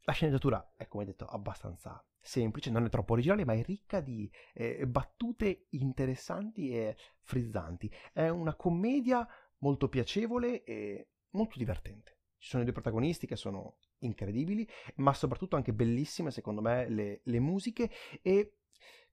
La 0.06 0.12
sceneggiatura 0.12 0.74
è, 0.76 0.86
come 0.86 1.06
detto, 1.06 1.24
abbastanza 1.24 2.04
semplice, 2.20 2.70
non 2.70 2.84
è 2.84 2.90
troppo 2.90 3.14
originale, 3.14 3.44
ma 3.44 3.54
è 3.54 3.62
ricca 3.62 4.00
di 4.00 4.30
eh, 4.52 4.86
battute 4.86 5.66
interessanti 5.70 6.70
e 6.70 6.96
frizzanti. 7.22 7.90
È 8.12 8.28
una 8.28 8.54
commedia 8.54 9.26
molto 9.58 9.88
piacevole 9.88 10.62
e 10.64 11.08
molto 11.30 11.56
divertente. 11.56 12.18
Ci 12.36 12.50
sono 12.50 12.62
i 12.62 12.66
due 12.66 12.74
protagonisti 12.74 13.26
che 13.26 13.36
sono 13.36 13.78
incredibili, 14.00 14.68
ma 14.96 15.14
soprattutto 15.14 15.56
anche 15.56 15.72
bellissime, 15.72 16.30
secondo 16.30 16.60
me, 16.60 16.86
le, 16.90 17.20
le 17.24 17.40
musiche. 17.40 17.90
E 18.20 18.58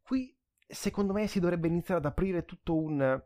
qui, 0.01 0.37
secondo 0.67 1.13
me, 1.13 1.27
si 1.27 1.39
dovrebbe 1.39 1.67
iniziare 1.67 2.01
ad 2.01 2.05
aprire 2.05 2.43
tutto 2.43 2.75
un 2.75 3.23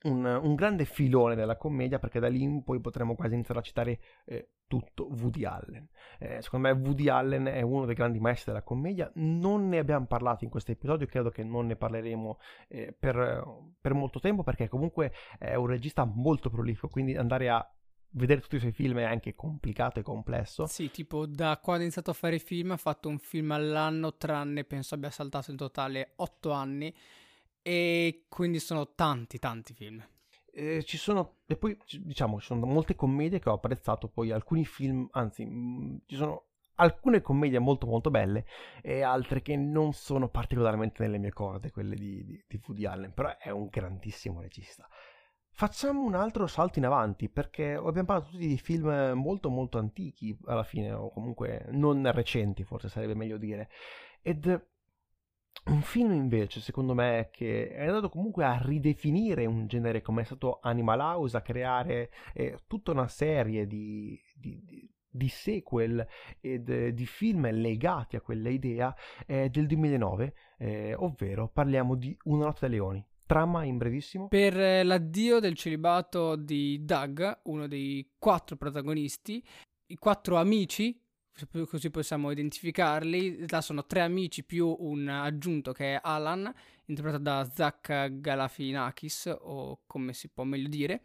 un, 0.00 0.24
un, 0.24 0.54
grande 0.54 0.84
filone 0.84 1.34
della 1.34 1.56
commedia 1.56 1.98
perché 1.98 2.20
da 2.20 2.28
lì 2.28 2.42
in 2.42 2.62
poi 2.62 2.80
potremmo 2.80 3.16
quasi 3.16 3.34
iniziare 3.34 3.58
a 3.58 3.62
citare 3.64 4.00
eh, 4.26 4.50
tutto 4.68 5.08
Woody 5.08 5.44
Allen. 5.44 5.88
Eh, 6.20 6.40
secondo 6.42 6.68
me 6.68 6.74
Woody 6.74 7.08
Allen 7.08 7.46
è 7.46 7.62
uno 7.62 7.86
dei 7.86 7.96
grandi 7.96 8.20
maestri 8.20 8.52
della 8.52 8.62
commedia, 8.62 9.10
non 9.14 9.68
ne 9.68 9.78
abbiamo 9.78 10.06
parlato 10.06 10.44
in 10.44 10.50
questo 10.50 10.70
episodio, 10.70 11.06
credo 11.06 11.30
che 11.30 11.42
non 11.42 11.66
ne 11.66 11.74
parleremo 11.74 12.38
eh, 12.68 12.94
per, 12.96 13.44
per, 13.80 13.94
molto 13.94 14.20
tempo 14.20 14.44
perché 14.44 14.68
comunque 14.68 15.12
è 15.38 15.54
un 15.54 15.66
regista 15.66 16.04
molto 16.04 16.50
prolifico, 16.50 16.88
quindi 16.88 17.16
andare 17.16 17.48
a 17.48 17.72
vedere 18.10 18.40
tutti 18.40 18.56
i 18.56 18.60
suoi 18.60 18.72
film 18.72 18.98
è 18.98 19.04
anche 19.04 19.34
complicato 19.34 19.98
e 19.98 20.02
complesso. 20.02 20.66
Sì, 20.66 20.90
tipo 20.90 21.26
da 21.26 21.58
quando 21.58 21.80
ha 21.82 21.84
iniziato 21.84 22.10
a 22.10 22.14
fare 22.14 22.38
film 22.38 22.70
ha 22.70 22.76
fatto 22.76 23.08
un 23.08 23.18
film 23.18 23.50
all'anno, 23.50 24.16
tranne 24.16 24.64
penso 24.64 24.94
abbia 24.94 25.10
saltato 25.10 25.50
in 25.50 25.56
totale 25.56 26.12
otto 26.16 26.52
anni 26.52 26.94
e 27.62 28.26
quindi 28.28 28.60
sono 28.60 28.94
tanti, 28.94 29.38
tanti 29.38 29.74
film. 29.74 30.02
Eh, 30.58 30.82
ci 30.82 30.96
sono, 30.96 31.36
e 31.46 31.56
poi 31.56 31.78
diciamo, 32.02 32.40
ci 32.40 32.46
sono 32.46 32.66
molte 32.66 32.96
commedie 32.96 33.38
che 33.38 33.48
ho 33.48 33.52
apprezzato, 33.52 34.08
poi 34.08 34.32
alcuni 34.32 34.64
film, 34.64 35.06
anzi, 35.12 35.46
mm, 35.46 35.98
ci 36.06 36.16
sono 36.16 36.46
alcune 36.80 37.20
commedie 37.20 37.60
molto 37.60 37.86
molto 37.86 38.10
belle 38.10 38.44
e 38.82 39.02
altre 39.02 39.40
che 39.40 39.54
non 39.56 39.92
sono 39.92 40.28
particolarmente 40.28 41.04
nelle 41.04 41.18
mie 41.18 41.32
corde, 41.32 41.70
quelle 41.70 41.94
di, 41.94 42.24
di, 42.24 42.44
di 42.48 42.60
Woody 42.66 42.86
Allen, 42.86 43.14
però 43.14 43.36
è 43.38 43.50
un 43.50 43.68
grandissimo 43.70 44.40
regista. 44.40 44.88
Facciamo 45.52 46.02
un 46.02 46.14
altro 46.14 46.48
salto 46.48 46.80
in 46.80 46.86
avanti 46.86 47.28
perché 47.28 47.74
abbiamo 47.74 48.04
parlato 48.04 48.30
tutti 48.30 48.48
di 48.48 48.58
film 48.58 49.12
molto 49.14 49.50
molto 49.50 49.78
antichi 49.78 50.36
alla 50.46 50.64
fine 50.64 50.92
o 50.92 51.10
comunque 51.10 51.66
non 51.70 52.10
recenti 52.12 52.62
forse 52.64 52.88
sarebbe 52.88 53.14
meglio 53.14 53.38
dire 53.38 53.68
ed 54.22 54.46
un 55.66 55.82
film 55.82 56.12
invece 56.12 56.60
secondo 56.60 56.94
me 56.94 57.28
che 57.30 57.68
è 57.68 57.86
andato 57.86 58.08
comunque 58.08 58.44
a 58.44 58.58
ridefinire 58.62 59.44
un 59.44 59.66
genere 59.66 60.00
come 60.00 60.22
è 60.22 60.24
stato 60.24 60.60
Animal 60.62 61.00
House 61.00 61.36
a 61.36 61.42
creare 61.42 62.10
eh, 62.32 62.58
tutta 62.66 62.92
una 62.92 63.08
serie 63.08 63.66
di, 63.66 64.18
di, 64.34 64.88
di 65.10 65.28
sequel 65.28 66.06
ed 66.40 66.68
eh, 66.68 66.94
di 66.94 67.06
film 67.06 67.50
legati 67.50 68.16
a 68.16 68.20
quella 68.20 68.48
idea 68.48 68.94
eh, 69.26 69.48
del 69.50 69.66
2009, 69.66 70.34
eh, 70.58 70.94
ovvero 70.94 71.48
parliamo 71.48 71.96
di 71.96 72.16
Una 72.24 72.46
notte 72.46 72.60
da 72.62 72.68
leoni. 72.68 73.04
Trama 73.26 73.64
in 73.64 73.76
brevissimo. 73.76 74.28
Per 74.28 74.58
eh, 74.58 74.82
l'addio 74.84 75.38
del 75.38 75.54
celibato 75.54 76.34
di 76.34 76.82
Doug, 76.82 77.40
uno 77.44 77.66
dei 77.66 78.14
quattro 78.18 78.56
protagonisti, 78.56 79.44
i 79.90 79.96
quattro 79.96 80.36
amici, 80.36 80.98
così 81.66 81.90
possiamo 81.90 82.30
identificarli, 82.30 83.48
là 83.48 83.60
sono 83.60 83.84
tre 83.86 84.00
amici 84.00 84.44
più 84.44 84.74
un 84.78 85.08
aggiunto 85.08 85.72
che 85.72 85.94
è 85.94 86.00
Alan, 86.02 86.52
interpretato 86.86 87.22
da 87.22 87.50
Zach 87.52 88.20
Galafinakis, 88.20 89.36
o 89.40 89.80
come 89.86 90.12
si 90.12 90.28
può 90.28 90.44
meglio 90.44 90.68
dire, 90.68 91.02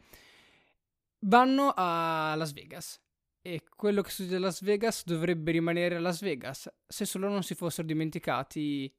vanno 1.19 1.73
a 1.75 2.33
Las 2.35 2.53
Vegas. 2.53 3.01
E 3.41 3.63
quello 3.75 4.01
che 4.01 4.09
succede 4.09 4.37
a 4.37 4.39
Las 4.39 4.61
Vegas 4.61 5.03
dovrebbe 5.03 5.51
rimanere 5.51 5.95
a 5.95 5.99
Las 5.99 6.21
Vegas 6.21 6.71
se 6.87 7.05
solo 7.05 7.27
non 7.27 7.43
si 7.43 7.55
fossero 7.55 7.85
dimenticati 7.85 8.89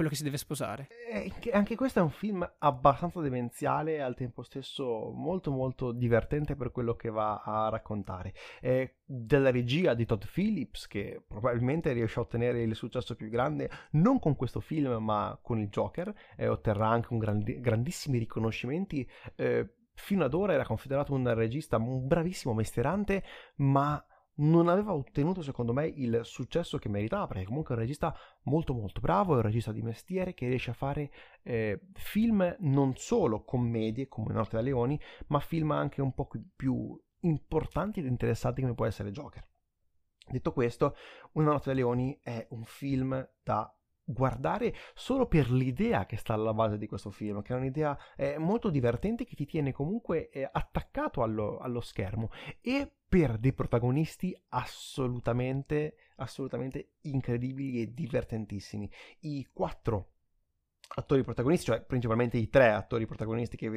quello 0.00 0.08
che 0.08 0.16
si 0.16 0.24
deve 0.24 0.38
sposare. 0.38 0.88
Eh, 1.12 1.30
anche 1.52 1.76
questo 1.76 1.98
è 1.98 2.02
un 2.02 2.08
film 2.08 2.50
abbastanza 2.60 3.20
demenziale 3.20 3.96
e 3.96 4.00
al 4.00 4.14
tempo 4.14 4.42
stesso 4.42 5.10
molto 5.12 5.50
molto 5.50 5.92
divertente 5.92 6.56
per 6.56 6.70
quello 6.70 6.94
che 6.94 7.10
va 7.10 7.42
a 7.44 7.68
raccontare. 7.68 8.32
È 8.60 8.90
della 9.04 9.50
regia 9.50 9.92
di 9.92 10.06
Todd 10.06 10.22
Phillips 10.32 10.86
che 10.86 11.22
probabilmente 11.28 11.92
riesce 11.92 12.18
a 12.18 12.22
ottenere 12.22 12.62
il 12.62 12.74
successo 12.74 13.14
più 13.14 13.28
grande 13.28 13.68
non 13.92 14.18
con 14.18 14.36
questo 14.36 14.60
film 14.60 14.92
ma 15.04 15.38
con 15.42 15.58
il 15.58 15.68
Joker 15.68 16.14
e 16.34 16.48
otterrà 16.48 16.88
anche 16.88 17.18
grandi, 17.18 17.60
grandissimi 17.60 18.16
riconoscimenti 18.16 19.06
eh, 19.34 19.74
fino 19.92 20.24
ad 20.24 20.32
ora 20.32 20.54
era 20.54 20.64
considerato 20.64 21.12
un 21.12 21.34
regista 21.34 21.76
un 21.76 22.06
bravissimo 22.06 22.54
mestierante, 22.54 23.22
ma 23.56 24.02
non 24.36 24.68
aveva 24.68 24.94
ottenuto 24.94 25.42
secondo 25.42 25.72
me 25.72 25.86
il 25.86 26.20
successo 26.22 26.78
che 26.78 26.88
meritava, 26.88 27.26
perché 27.26 27.44
comunque 27.44 27.74
è 27.74 27.76
un 27.76 27.84
regista 27.84 28.14
molto 28.44 28.72
molto 28.72 29.00
bravo, 29.00 29.34
è 29.34 29.36
un 29.36 29.42
regista 29.42 29.72
di 29.72 29.82
mestiere 29.82 30.34
che 30.34 30.48
riesce 30.48 30.70
a 30.70 30.74
fare 30.74 31.10
eh, 31.42 31.80
film 31.92 32.56
non 32.60 32.96
solo 32.96 33.44
commedie 33.44 34.08
come 34.08 34.32
Norte 34.32 34.56
da 34.56 34.62
Leoni, 34.62 34.98
ma 35.26 35.40
film 35.40 35.72
anche 35.72 36.00
un 36.00 36.14
po' 36.14 36.28
più 36.56 36.98
importanti 37.20 38.00
ed 38.00 38.06
interessanti 38.06 38.62
come 38.62 38.74
può 38.74 38.86
essere 38.86 39.10
Joker. 39.10 39.46
Detto 40.30 40.52
questo, 40.52 40.96
Una 41.32 41.52
notte 41.52 41.70
da 41.70 41.74
leoni 41.74 42.18
è 42.22 42.46
un 42.50 42.64
film 42.64 43.28
da 43.42 43.72
guardare 44.12 44.74
solo 44.94 45.26
per 45.26 45.50
l'idea 45.50 46.06
che 46.06 46.16
sta 46.16 46.34
alla 46.34 46.54
base 46.54 46.78
di 46.78 46.86
questo 46.86 47.10
film, 47.10 47.42
che 47.42 47.54
è 47.54 47.56
un'idea 47.56 47.96
eh, 48.16 48.38
molto 48.38 48.70
divertente 48.70 49.24
che 49.24 49.34
ti 49.34 49.46
tiene 49.46 49.72
comunque 49.72 50.30
eh, 50.30 50.48
attaccato 50.50 51.22
allo, 51.22 51.58
allo, 51.58 51.80
schermo 51.80 52.30
e 52.60 52.90
per 53.08 53.38
dei 53.38 53.52
protagonisti 53.52 54.36
assolutamente, 54.50 55.96
assolutamente 56.16 56.92
incredibili 57.02 57.82
e 57.82 57.92
divertentissimi. 57.92 58.90
I 59.20 59.48
quattro 59.52 60.12
attori 60.94 61.22
protagonisti, 61.22 61.66
cioè 61.66 61.82
principalmente 61.82 62.36
i 62.36 62.48
tre 62.48 62.72
attori 62.72 63.06
protagonisti 63.06 63.56
che 63.56 63.70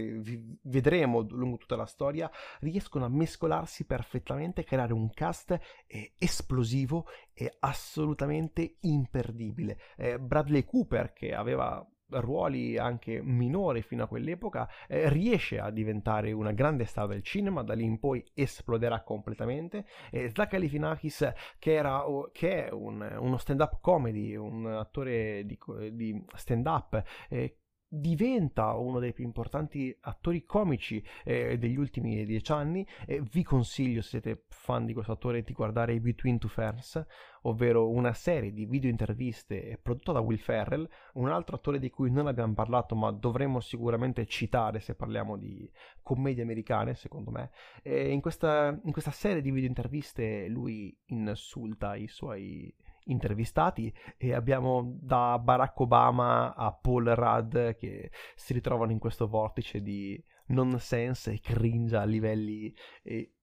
vedremo 0.63 1.21
lungo 1.29 1.57
tutta 1.57 1.75
la 1.75 1.85
storia, 1.85 2.29
riescono 2.59 3.05
a 3.05 3.09
mescolarsi 3.09 3.85
perfettamente 3.85 4.61
e 4.61 4.63
creare 4.63 4.93
un 4.93 5.09
cast 5.11 5.57
eh, 5.85 6.13
esplosivo 6.17 7.07
e 7.33 7.55
assolutamente 7.59 8.77
imperdibile. 8.81 9.79
Eh, 9.97 10.19
Bradley 10.19 10.63
Cooper, 10.63 11.13
che 11.13 11.33
aveva 11.33 11.85
ruoli 12.19 12.77
anche 12.77 13.21
minori 13.21 13.81
fino 13.81 14.03
a 14.03 14.07
quell'epoca, 14.07 14.69
eh, 14.87 15.09
riesce 15.09 15.59
a 15.59 15.69
diventare 15.69 16.31
una 16.31 16.51
grande 16.51 16.85
star 16.85 17.07
del 17.07 17.23
cinema, 17.23 17.63
da 17.63 17.73
lì 17.73 17.83
in 17.83 17.99
poi 17.99 18.23
esploderà 18.33 19.01
completamente. 19.01 19.85
E 20.11 20.31
Zach 20.33 20.51
Galifianakis, 20.51 21.33
che, 21.59 21.73
era, 21.73 22.03
che 22.31 22.67
è 22.67 22.71
un, 22.71 23.17
uno 23.19 23.37
stand-up 23.37 23.79
comedy, 23.81 24.35
un 24.35 24.65
attore 24.65 25.45
di, 25.45 25.57
di 25.91 26.25
stand-up, 26.35 27.01
eh, 27.29 27.57
diventa 27.95 28.73
uno 28.73 28.97
dei 28.97 29.13
più 29.13 29.23
importanti 29.23 29.95
attori 30.01 30.45
comici 30.45 31.03
eh, 31.23 31.59
degli 31.59 31.77
ultimi 31.77 32.25
dieci 32.25 32.51
anni 32.51 32.85
e 33.05 33.21
vi 33.21 33.43
consiglio 33.43 34.01
se 34.01 34.09
siete 34.13 34.45
fan 34.47 34.87
di 34.87 34.93
questo 34.93 35.11
attore 35.11 35.43
di 35.43 35.53
guardare 35.53 35.99
Between 35.99 36.39
Two 36.39 36.49
Ferns 36.49 37.05
ovvero 37.43 37.89
una 37.91 38.13
serie 38.13 38.51
di 38.51 38.65
video 38.65 38.89
interviste 38.89 39.77
prodotta 39.81 40.13
da 40.13 40.21
Will 40.21 40.39
Ferrell 40.39 40.89
un 41.13 41.29
altro 41.29 41.55
attore 41.55 41.77
di 41.77 41.91
cui 41.91 42.09
non 42.09 42.25
abbiamo 42.25 42.53
parlato 42.53 42.95
ma 42.95 43.11
dovremmo 43.11 43.59
sicuramente 43.59 44.25
citare 44.25 44.79
se 44.79 44.95
parliamo 44.95 45.37
di 45.37 45.69
commedie 46.01 46.41
americane 46.41 46.95
secondo 46.95 47.29
me. 47.29 47.51
In 47.83 48.21
questa, 48.21 48.79
in 48.83 48.91
questa 48.91 49.11
serie 49.11 49.41
di 49.41 49.51
video 49.51 49.67
interviste 49.67 50.47
lui 50.47 50.97
insulta 51.07 51.95
i 51.95 52.07
suoi 52.07 52.73
intervistati 53.05 53.93
e 54.17 54.33
abbiamo 54.33 54.97
da 54.99 55.39
Barack 55.39 55.79
Obama 55.79 56.55
a 56.55 56.71
Paul 56.71 57.05
Rudd 57.05 57.55
che 57.77 58.11
si 58.35 58.53
ritrovano 58.53 58.91
in 58.91 58.99
questo 58.99 59.27
vortice 59.27 59.81
di 59.81 60.21
nonsense 60.47 61.33
e 61.33 61.39
cringe 61.39 61.95
a 61.95 62.03
livelli 62.03 62.73
eh, 63.03 63.33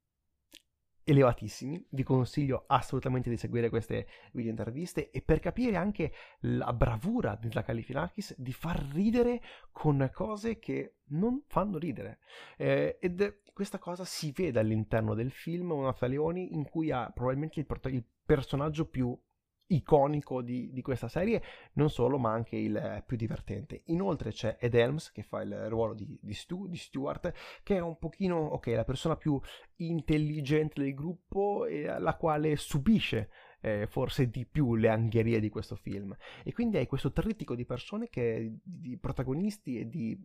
elevatissimi. 1.05 1.87
Vi 1.91 2.03
consiglio 2.03 2.65
assolutamente 2.67 3.31
di 3.31 3.37
seguire 3.37 3.69
queste 3.69 4.07
video 4.33 4.51
interviste 4.51 5.11
e 5.11 5.23
per 5.23 5.41
capire 5.41 5.77
anche 5.77 6.13
la 6.41 6.73
bravura 6.73 7.37
di 7.37 7.51
Zach 7.51 7.67
Galifianakis 7.67 8.35
di 8.39 8.53
far 8.53 8.81
ridere 8.93 9.41
con 9.73 10.09
cose 10.13 10.59
che 10.59 10.97
non 11.09 11.43
fanno 11.47 11.79
ridere. 11.79 12.19
Eh, 12.57 12.99
ed 13.01 13.43
questa 13.53 13.79
cosa 13.79 14.05
si 14.05 14.33
vede 14.33 14.61
all'interno 14.61 15.15
del 15.15 15.31
film 15.31 15.73
Una 15.73 15.95
Leoni 16.01 16.55
in 16.55 16.65
cui 16.65 16.91
ha 16.91 17.11
probabilmente 17.13 17.61
il, 17.61 17.67
il 17.93 18.05
personaggio 18.25 18.87
più 18.87 19.19
iconico 19.71 20.43
di, 20.43 20.71
di, 20.73 20.83
questa 20.83 21.09
serie, 21.09 21.43
non 21.75 21.91
solo, 21.91 22.19
ma 22.19 22.33
anche 22.33 22.57
il 22.57 23.03
più 23.07 23.17
divertente. 23.17 23.83
Inoltre 23.87 24.31
c'è 24.31 24.57
Ed 24.59 24.75
Helms 24.75 25.13
che 25.13 25.23
fa 25.23 25.43
il 25.43 25.69
ruolo 25.69 25.95
di, 25.95 26.19
di, 26.21 26.35
Stu, 26.35 26.69
di 26.69 26.77
Stuart, 26.77 27.33
che 27.63 27.77
è 27.77 27.81
un 27.81 27.99
pochino, 27.99 28.37
ok, 28.37 28.67
la 28.69 28.85
persona 28.85 29.17
più 29.17 29.41
intelligente 29.77 30.81
del 30.81 30.95
gruppo 30.95 31.67
e 31.67 31.83
la 31.99 32.17
quale 32.17 32.57
subisce 32.57 33.31
eh, 33.61 33.87
forse 33.87 34.29
di 34.29 34.47
più 34.47 34.75
le 34.75 34.89
angherie 34.89 35.41
di 35.41 35.49
questo 35.49 35.77
film. 35.77 36.17
E 36.43 36.53
quindi 36.53 36.77
hai 36.77 36.87
questo 36.87 37.13
trittico 37.13 37.55
di 37.55 37.65
persone 37.65 38.09
che, 38.09 38.59
di 38.63 38.97
protagonisti 38.99 39.79
e 39.79 39.89
di 39.89 40.19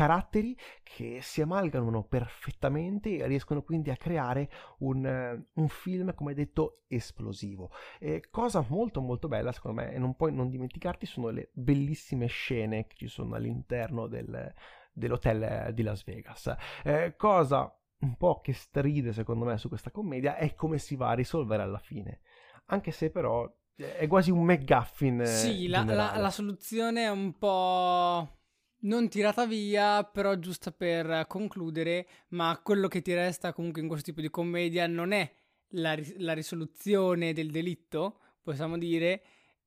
caratteri 0.00 0.56
che 0.82 1.18
si 1.20 1.42
amalgamano 1.42 2.04
perfettamente 2.04 3.18
e 3.18 3.26
riescono 3.26 3.62
quindi 3.62 3.90
a 3.90 3.98
creare 3.98 4.50
un, 4.78 5.44
un 5.52 5.68
film, 5.68 6.14
come 6.14 6.32
detto, 6.32 6.84
esplosivo. 6.88 7.70
E 7.98 8.24
cosa 8.30 8.64
molto 8.66 9.02
molto 9.02 9.28
bella, 9.28 9.52
secondo 9.52 9.82
me, 9.82 9.92
e 9.92 9.98
non 9.98 10.16
puoi 10.16 10.32
non 10.32 10.48
dimenticarti, 10.48 11.04
sono 11.04 11.28
le 11.28 11.50
bellissime 11.52 12.28
scene 12.28 12.86
che 12.86 12.96
ci 12.96 13.08
sono 13.08 13.34
all'interno 13.34 14.06
del, 14.06 14.54
dell'hotel 14.90 15.74
di 15.74 15.82
Las 15.82 16.02
Vegas. 16.04 16.56
Eh, 16.82 17.14
cosa 17.18 17.70
un 17.98 18.16
po' 18.16 18.40
che 18.40 18.54
stride, 18.54 19.12
secondo 19.12 19.44
me, 19.44 19.58
su 19.58 19.68
questa 19.68 19.90
commedia 19.90 20.36
è 20.36 20.54
come 20.54 20.78
si 20.78 20.96
va 20.96 21.10
a 21.10 21.14
risolvere 21.14 21.62
alla 21.62 21.78
fine. 21.78 22.20
Anche 22.68 22.90
se 22.90 23.10
però 23.10 23.46
è 23.74 24.06
quasi 24.06 24.30
un 24.30 24.44
McGuffin. 24.44 25.26
Sì, 25.26 25.68
la, 25.68 25.84
la, 25.84 26.16
la 26.16 26.30
soluzione 26.30 27.02
è 27.04 27.10
un 27.10 27.36
po' 27.36 28.39
non 28.80 29.08
tirata 29.08 29.46
via, 29.46 30.04
però 30.04 30.34
giusta 30.36 30.72
per 30.72 31.26
concludere, 31.28 32.06
ma 32.28 32.60
quello 32.62 32.88
che 32.88 33.02
ti 33.02 33.12
resta 33.14 33.52
comunque 33.52 33.80
in 33.80 33.88
questo 33.88 34.06
tipo 34.10 34.20
di 34.20 34.30
commedia 34.30 34.86
non 34.86 35.12
è 35.12 35.30
la, 35.70 35.98
la 36.18 36.32
risoluzione 36.32 37.32
del 37.32 37.50
delitto, 37.50 38.20
possiamo 38.42 38.78
dire, 38.78 39.22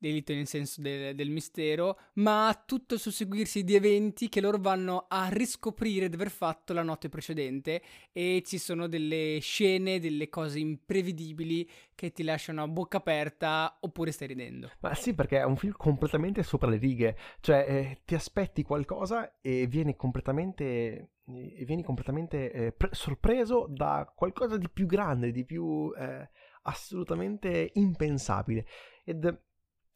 delitto 0.09 0.33
nel 0.33 0.47
senso 0.47 0.81
del, 0.81 1.15
del 1.15 1.29
mistero, 1.29 1.97
ma 2.15 2.61
tutto 2.65 2.95
il 2.95 2.99
susseguirsi 2.99 3.63
di 3.63 3.75
eventi 3.75 4.27
che 4.27 4.41
loro 4.41 4.57
vanno 4.59 5.05
a 5.07 5.29
riscoprire 5.29 6.09
di 6.09 6.15
aver 6.15 6.29
fatto 6.29 6.73
la 6.73 6.83
notte 6.83 7.07
precedente 7.07 7.81
e 8.11 8.43
ci 8.45 8.57
sono 8.57 8.87
delle 8.87 9.39
scene, 9.39 9.99
delle 9.99 10.29
cose 10.29 10.59
imprevedibili 10.59 11.69
che 11.95 12.11
ti 12.11 12.23
lasciano 12.23 12.63
a 12.63 12.67
bocca 12.67 12.97
aperta 12.97 13.77
oppure 13.79 14.11
stai 14.11 14.27
ridendo. 14.27 14.71
Ma 14.81 14.93
sì, 14.93 15.13
perché 15.13 15.39
è 15.39 15.43
un 15.43 15.55
film 15.55 15.73
completamente 15.77 16.43
sopra 16.43 16.69
le 16.69 16.77
righe, 16.77 17.17
cioè 17.39 17.65
eh, 17.67 18.01
ti 18.05 18.15
aspetti 18.15 18.63
qualcosa 18.63 19.39
e 19.41 19.67
vieni 19.67 19.95
completamente 19.95 21.09
e 21.25 21.63
vieni 21.63 21.83
completamente 21.83 22.51
eh, 22.51 22.71
pre- 22.73 22.89
sorpreso 22.91 23.65
da 23.69 24.11
qualcosa 24.13 24.57
di 24.57 24.69
più 24.69 24.85
grande, 24.85 25.31
di 25.31 25.45
più 25.45 25.93
eh, 25.97 26.29
assolutamente 26.63 27.71
impensabile 27.75 28.65
ed 29.05 29.25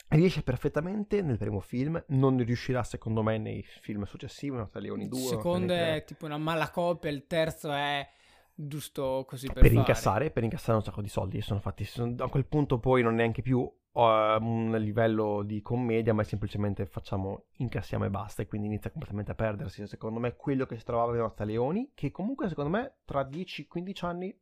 riesce 0.10 0.44
perfettamente 0.44 1.22
nel 1.22 1.38
primo 1.38 1.60
film, 1.60 2.02
non 2.10 2.38
riuscirà 2.38 2.84
secondo 2.84 3.22
me 3.22 3.38
nei 3.38 3.64
film 3.64 4.04
successivi, 4.04 4.56
Nota 4.56 4.80
Leoni 4.80 5.08
2. 5.08 5.20
Il 5.20 5.26
secondo 5.26 5.74
è 5.74 6.04
tipo 6.06 6.26
una 6.26 6.38
mala 6.38 6.70
coppia, 6.70 7.10
il 7.10 7.26
terzo 7.28 7.72
è 7.72 8.08
giusto 8.54 9.24
così 9.28 9.48
per, 9.48 9.62
per 9.62 9.72
incassare, 9.72 10.32
per 10.32 10.44
incassare 10.44 10.78
un 10.78 10.84
sacco 10.84 11.02
di 11.02 11.10
soldi. 11.10 11.42
Sono 11.42 11.60
fatti, 11.60 11.84
sono, 11.84 12.16
a 12.20 12.30
quel 12.30 12.46
punto 12.46 12.80
poi 12.80 13.02
non 13.04 13.14
è 13.14 13.18
neanche 13.18 13.42
più 13.42 13.60
uh, 13.60 14.02
un 14.02 14.76
livello 14.80 15.44
di 15.44 15.62
commedia, 15.62 16.14
ma 16.14 16.22
è 16.22 16.26
semplicemente 16.26 16.86
facciamo, 16.86 17.46
incassiamo 17.58 18.06
e 18.06 18.10
basta. 18.10 18.42
E 18.42 18.48
quindi 18.48 18.68
inizia 18.68 18.90
completamente 18.90 19.32
a 19.32 19.36
perdersi. 19.36 19.86
Secondo 19.88 20.20
me, 20.20 20.36
quello 20.36 20.66
che 20.66 20.78
si 20.78 20.86
trovava 20.86 21.12
in 21.12 21.20
Nota 21.20 21.44
Leoni, 21.44 21.92
che 21.94 22.12
comunque 22.12 22.48
secondo 22.48 22.70
me 22.70 22.96
tra 23.06 23.22
10-15 23.22 24.06
anni 24.06 24.40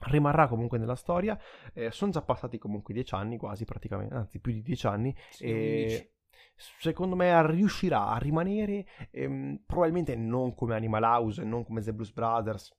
rimarrà 0.00 0.48
comunque 0.48 0.78
nella 0.78 0.96
storia. 0.96 1.38
Eh, 1.72 1.90
sono 1.90 2.10
già 2.10 2.22
passati 2.22 2.58
comunque 2.58 2.94
dieci 2.94 3.14
anni, 3.14 3.36
quasi 3.36 3.64
praticamente, 3.64 4.14
anzi 4.14 4.40
più 4.40 4.52
di 4.52 4.62
dieci 4.62 4.86
anni. 4.86 5.14
Sì, 5.30 5.44
e 5.44 6.12
secondo 6.78 7.16
me 7.16 7.46
riuscirà 7.50 8.08
a 8.08 8.18
rimanere, 8.18 8.86
ehm, 9.10 9.62
probabilmente 9.66 10.16
non 10.16 10.54
come 10.54 10.74
Animal 10.74 11.02
House, 11.02 11.44
non 11.44 11.64
come 11.64 11.80
The 11.80 11.92
Blues 11.92 12.12
Brothers, 12.12 12.76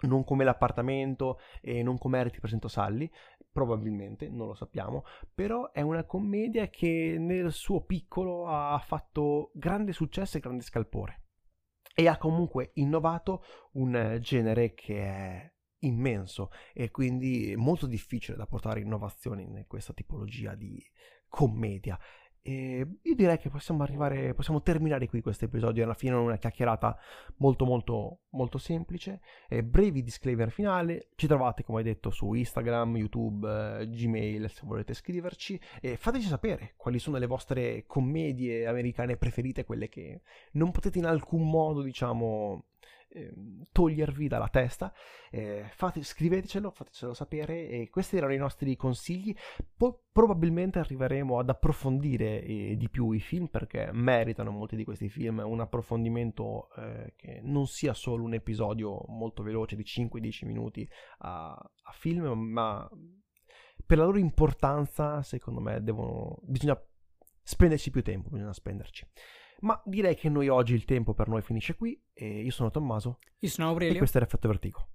non 0.00 0.24
come 0.24 0.44
l'appartamento 0.44 1.38
e 1.60 1.82
non 1.82 1.98
come 1.98 2.28
ti 2.30 2.38
presento 2.38 2.68
Sally, 2.68 3.10
probabilmente, 3.50 4.28
non 4.28 4.48
lo 4.48 4.54
sappiamo, 4.54 5.04
però 5.34 5.72
è 5.72 5.80
una 5.80 6.04
commedia 6.04 6.68
che 6.68 7.16
nel 7.18 7.52
suo 7.52 7.84
piccolo 7.84 8.46
ha 8.46 8.78
fatto 8.78 9.50
grande 9.54 9.92
successo 9.92 10.36
e 10.36 10.40
grande 10.40 10.62
scalpore. 10.62 11.22
E 11.94 12.08
ha 12.08 12.18
comunque 12.18 12.72
innovato 12.74 13.42
un 13.72 14.18
genere 14.20 14.74
che 14.74 15.02
è 15.02 15.54
immenso 15.86 16.50
e 16.72 16.90
quindi 16.90 17.54
molto 17.56 17.86
difficile 17.86 18.36
da 18.36 18.46
portare 18.46 18.80
innovazioni 18.80 19.42
in 19.42 19.64
questa 19.66 19.92
tipologia 19.92 20.54
di 20.54 20.82
commedia. 21.28 21.98
E 22.48 22.86
io 23.02 23.14
direi 23.16 23.38
che 23.38 23.50
possiamo 23.50 23.82
arrivare, 23.82 24.32
possiamo 24.32 24.62
terminare 24.62 25.08
qui 25.08 25.20
questo 25.20 25.46
episodio. 25.46 25.82
Alla 25.82 25.94
fine 25.94 26.14
una 26.14 26.36
chiacchierata 26.36 26.96
molto 27.38 27.64
molto 27.64 28.20
molto 28.30 28.58
semplice. 28.58 29.20
E 29.48 29.64
brevi 29.64 30.04
disclaimer 30.04 30.52
finale. 30.52 31.08
Ci 31.16 31.26
trovate 31.26 31.64
come 31.64 31.82
detto 31.82 32.10
su 32.10 32.32
Instagram, 32.34 32.98
YouTube, 32.98 33.80
eh, 33.80 33.88
Gmail 33.88 34.48
se 34.48 34.60
volete 34.62 34.94
scriverci. 34.94 35.58
E 35.80 35.96
fateci 35.96 36.28
sapere 36.28 36.74
quali 36.76 37.00
sono 37.00 37.18
le 37.18 37.26
vostre 37.26 37.82
commedie 37.84 38.64
americane 38.68 39.16
preferite, 39.16 39.64
quelle 39.64 39.88
che 39.88 40.20
non 40.52 40.70
potete 40.70 40.98
in 40.98 41.06
alcun 41.06 41.50
modo, 41.50 41.82
diciamo, 41.82 42.66
Ehm, 43.16 43.62
togliervi 43.72 44.28
dalla 44.28 44.48
testa. 44.48 44.92
Eh, 45.30 45.64
fate, 45.74 46.02
scrivetecelo, 46.02 46.70
fatecelo 46.70 47.14
sapere. 47.14 47.68
E 47.68 47.88
questi 47.88 48.18
erano 48.18 48.34
i 48.34 48.38
nostri 48.38 48.76
consigli. 48.76 49.34
Poi 49.74 49.92
probabilmente 50.12 50.78
arriveremo 50.78 51.38
ad 51.38 51.48
approfondire 51.48 52.42
eh, 52.42 52.76
di 52.76 52.88
più 52.90 53.12
i 53.12 53.20
film 53.20 53.46
perché 53.46 53.88
meritano 53.92 54.50
molti 54.50 54.76
di 54.76 54.84
questi 54.84 55.08
film 55.08 55.42
un 55.44 55.60
approfondimento 55.60 56.68
eh, 56.76 57.14
che 57.16 57.40
non 57.42 57.66
sia 57.66 57.94
solo 57.94 58.24
un 58.24 58.34
episodio 58.34 59.02
molto 59.08 59.42
veloce 59.42 59.76
di 59.76 59.82
5-10 59.82 60.46
minuti 60.46 60.88
a, 61.18 61.52
a 61.52 61.92
film, 61.92 62.26
ma 62.26 62.88
per 63.86 63.98
la 63.98 64.04
loro 64.04 64.18
importanza, 64.18 65.22
secondo 65.22 65.60
me, 65.60 65.82
devono, 65.82 66.38
bisogna 66.42 66.78
spenderci 67.42 67.90
più 67.90 68.02
tempo, 68.02 68.28
bisogna 68.30 68.52
spenderci. 68.52 69.06
Ma 69.60 69.80
direi 69.84 70.14
che 70.14 70.28
noi 70.28 70.48
oggi 70.48 70.74
il 70.74 70.84
tempo 70.84 71.14
per 71.14 71.28
noi 71.28 71.42
finisce 71.42 71.76
qui. 71.76 72.00
E 72.12 72.42
io 72.42 72.50
sono 72.50 72.70
Tommaso. 72.70 73.18
Io 73.40 73.48
sono 73.48 73.68
Aurelio. 73.68 73.94
E 73.94 73.98
questo 73.98 74.18
è 74.18 74.20
l'effetto 74.20 74.48
vertigo. 74.48 74.88